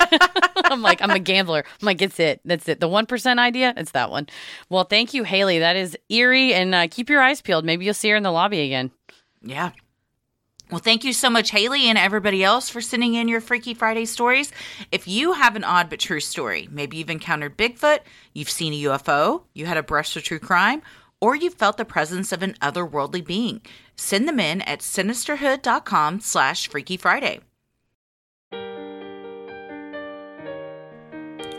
[0.66, 1.64] I'm like, I'm a gambler.
[1.82, 2.42] I'm like, it's it.
[2.46, 2.80] That's it.
[2.80, 4.28] The 1% idea, it's that one.
[4.70, 5.60] Well, thank you, Haley.
[5.60, 6.54] That is eerie.
[6.54, 7.66] And uh, keep your eyes peeled.
[7.66, 8.92] Maybe you'll see her in the lobby again.
[9.42, 9.72] Yeah.
[10.70, 14.06] Well, thank you so much, Haley, and everybody else for sending in your Freaky Friday
[14.06, 14.54] stories.
[14.90, 18.00] If you have an odd but true story, maybe you've encountered Bigfoot,
[18.34, 20.82] you've seen a UFO, you had a brush with true crime,
[21.20, 23.62] or you felt the presence of an otherworldly being,
[24.02, 27.40] send them in at sinisterhood.com slash Freaky Friday.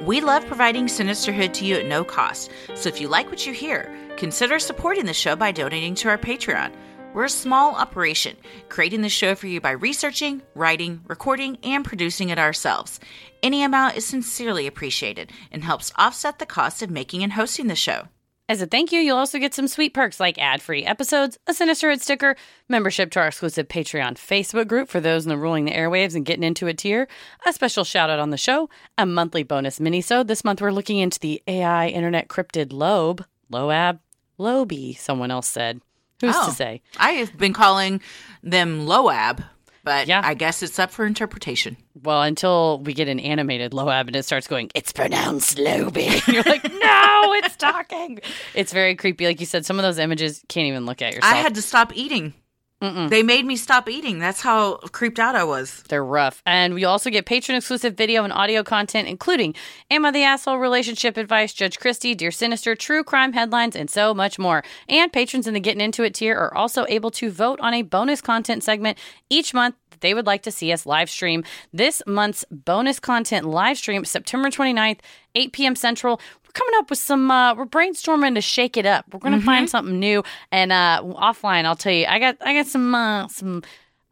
[0.05, 3.53] We love providing Sinisterhood to you at no cost, so if you like what you
[3.53, 6.73] hear, consider supporting the show by donating to our Patreon.
[7.15, 8.37] We're a small operation,
[8.69, 12.99] creating the show for you by researching, writing, recording, and producing it ourselves.
[13.45, 17.77] Any amount is sincerely appreciated and helps offset the cost of making and hosting the
[17.77, 18.09] show.
[18.49, 21.53] As a thank you, you'll also get some sweet perks like ad free episodes, a
[21.53, 22.37] Sinisterhood sticker,
[22.69, 26.27] membership to our exclusive Patreon Facebook group for those in the ruling the airwaves and
[26.27, 27.09] getting into it tier,
[27.47, 28.69] a special shout out on the show,
[28.99, 30.27] a monthly bonus minisode.
[30.27, 34.01] This month we're looking into the AI internet cryptid Lobe, Loab,
[34.39, 35.81] Loby, someone else said.
[36.21, 36.47] Who's Oh.
[36.49, 36.83] to say?
[36.99, 38.03] I have been calling
[38.43, 39.45] them Loab,
[39.85, 40.21] but Yeah.
[40.25, 41.77] I guess it's up for interpretation.
[42.03, 46.11] Well, until we get an animated Loab and it starts going, it's pronounced Loby.
[46.29, 48.21] You're like, no, it's talking.
[48.55, 49.27] It's very creepy.
[49.27, 51.33] Like you said, some of those images can't even look at yourself.
[51.33, 52.35] I had to stop eating.
[52.83, 54.19] They made me stop eating.
[54.19, 55.85] That's how creeped out I was.
[55.89, 56.43] They're rough.
[56.45, 59.55] And we also get patron exclusive video and audio content, including
[59.91, 64.13] Am I the Asshole relationship advice, Judge Christie, Dear Sinister, true crime headlines, and so
[64.13, 64.65] much more.
[64.89, 67.83] And patrons in the Getting Into It tier are also able to vote on a
[67.83, 68.99] bonus content segment
[69.31, 71.45] each month that they would like to see us live stream.
[71.73, 74.99] This month's bonus content live stream, September 29th,
[75.35, 75.77] 8 p.m.
[75.77, 76.21] Central.
[76.55, 79.07] Coming up with some, uh, we're brainstorming to shake it up.
[79.13, 80.23] We're going to find something new.
[80.51, 83.63] And uh, offline, I'll tell you, I got, I got some, uh, some,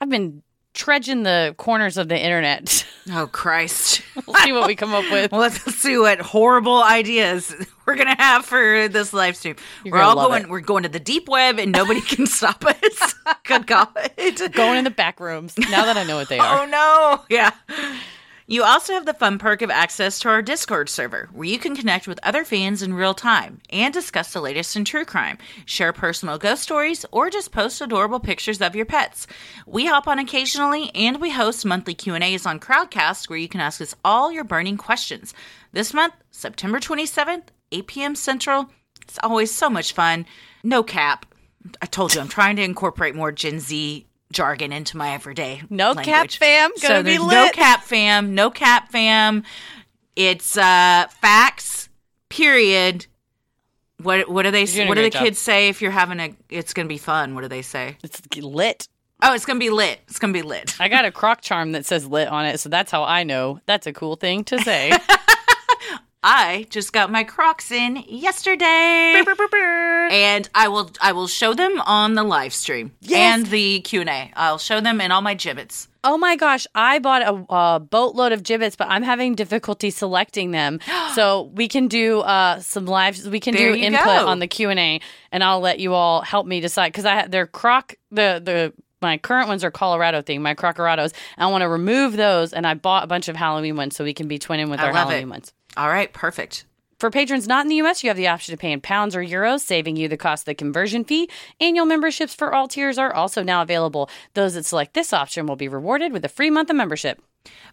[0.00, 2.86] I've been trudging the corners of the internet.
[3.12, 4.02] Oh Christ!
[4.26, 5.32] we'll see what we come up with.
[5.32, 7.52] Let's see what horrible ideas
[7.86, 9.56] we're gonna have for this live stream.
[9.84, 10.44] You're we're all going.
[10.44, 10.48] it.
[10.48, 13.14] We're going to the deep web, and nobody can stop us.
[13.44, 13.88] Good God!
[14.52, 15.58] Going in the back rooms.
[15.58, 16.62] Now that I know what they are.
[16.62, 17.24] Oh no!
[17.30, 17.50] Yeah.
[18.50, 21.76] You also have the fun perk of access to our Discord server, where you can
[21.76, 25.92] connect with other fans in real time and discuss the latest in true crime, share
[25.92, 29.28] personal ghost stories, or just post adorable pictures of your pets.
[29.68, 33.46] We hop on occasionally, and we host monthly Q and A's on Crowdcast, where you
[33.46, 35.32] can ask us all your burning questions.
[35.70, 38.16] This month, September twenty seventh, eight p.m.
[38.16, 38.68] Central.
[39.02, 40.26] It's always so much fun.
[40.64, 41.24] No cap.
[41.80, 45.62] I told you I'm trying to incorporate more Gen Z jargon into my everyday.
[45.70, 46.70] No cap, fam.
[46.80, 47.52] Gonna so be there's no lit.
[47.52, 49.44] cap fam, no cap fam.
[50.16, 51.88] It's uh facts.
[52.28, 53.06] Period.
[54.02, 55.22] What what do they doing a what do the job.
[55.22, 57.34] kids say if you're having a it's gonna be fun?
[57.34, 57.96] What do they say?
[58.02, 58.88] It's lit.
[59.22, 60.00] Oh, it's gonna be lit.
[60.08, 60.80] It's gonna be lit.
[60.80, 63.60] I got a croc charm that says lit on it, so that's how I know
[63.66, 64.92] that's a cool thing to say.
[66.22, 71.26] I just got my Crocs in yesterday, burr, burr, burr, and I will I will
[71.26, 73.18] show them on the live stream yes.
[73.18, 74.30] and the Q and A.
[74.36, 75.88] I'll show them in all my Jibbitz.
[76.04, 80.50] Oh my gosh, I bought a, a, boatload of Jibbitz, but I'm having difficulty selecting
[80.50, 80.80] them.
[81.14, 83.24] so we can do uh, some live.
[83.26, 84.26] We can there do input go.
[84.26, 85.00] on the Q and A,
[85.32, 89.16] and I'll let you all help me decide because I they're Croc the the my
[89.16, 91.14] current ones are Colorado thing, my Colorados.
[91.38, 94.12] I want to remove those, and I bought a bunch of Halloween ones so we
[94.12, 95.30] can be twinning with I our Halloween it.
[95.30, 95.54] ones.
[95.76, 96.64] All right, perfect.
[96.98, 99.24] For patrons not in the US, you have the option to pay in pounds or
[99.24, 101.30] euros, saving you the cost of the conversion fee.
[101.58, 104.10] Annual memberships for all tiers are also now available.
[104.34, 107.22] Those that select this option will be rewarded with a free month of membership.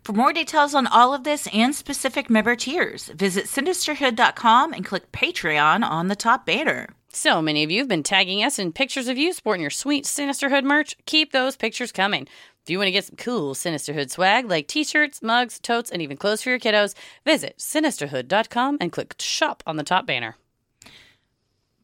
[0.01, 5.11] For more details on all of this and specific member tiers, visit sinisterhood.com and click
[5.11, 6.87] Patreon on the top banner.
[7.09, 10.05] So many of you have been tagging us in pictures of you sporting your sweet
[10.05, 10.95] Sinisterhood merch.
[11.05, 12.27] Keep those pictures coming.
[12.67, 16.01] If you want to get some cool Sinisterhood swag like t shirts, mugs, totes, and
[16.01, 20.35] even clothes for your kiddos, visit sinisterhood.com and click shop on the top banner.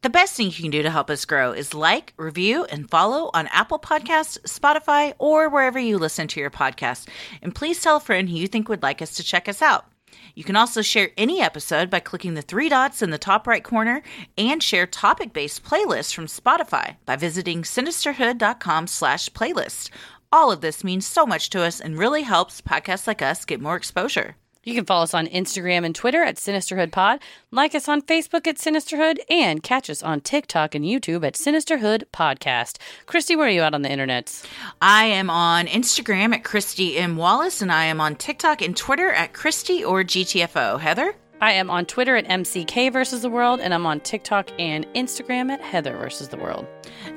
[0.02, 3.30] The best thing you can do to help us grow is like, review, and follow
[3.32, 7.08] on Apple Podcasts, Spotify, or wherever you listen to your podcast.
[7.40, 9.86] And please tell a friend who you think would like us to check us out.
[10.34, 13.62] You can also share any episode by clicking the three dots in the top right
[13.62, 14.02] corner
[14.36, 19.90] and share topic-based playlists from Spotify by visiting sinisterhood.com slash playlist.
[20.34, 23.60] All of this means so much to us and really helps podcasts like us get
[23.60, 24.34] more exposure.
[24.64, 27.20] You can follow us on Instagram and Twitter at Sinisterhood Pod,
[27.52, 32.02] like us on Facebook at Sinisterhood, and catch us on TikTok and YouTube at Sinisterhood
[32.12, 32.78] Podcast.
[33.06, 34.44] Christy, where are you out on the internet?
[34.82, 37.16] I am on Instagram at Christy M.
[37.16, 40.80] Wallace, and I am on TikTok and Twitter at Christy or GTFO.
[40.80, 41.14] Heather?
[41.40, 45.50] I am on Twitter at MCK versus the world, and I'm on TikTok and Instagram
[45.50, 46.66] at Heather versus the world.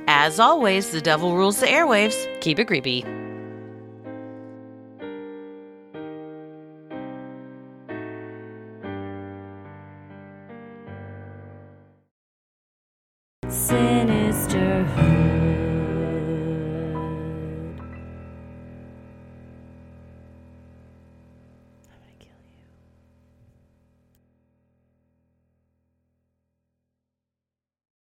[0.09, 2.15] As always, the devil rules the airwaves.
[2.39, 3.03] Keep it creepy.
[13.49, 14.06] Sinisterhood.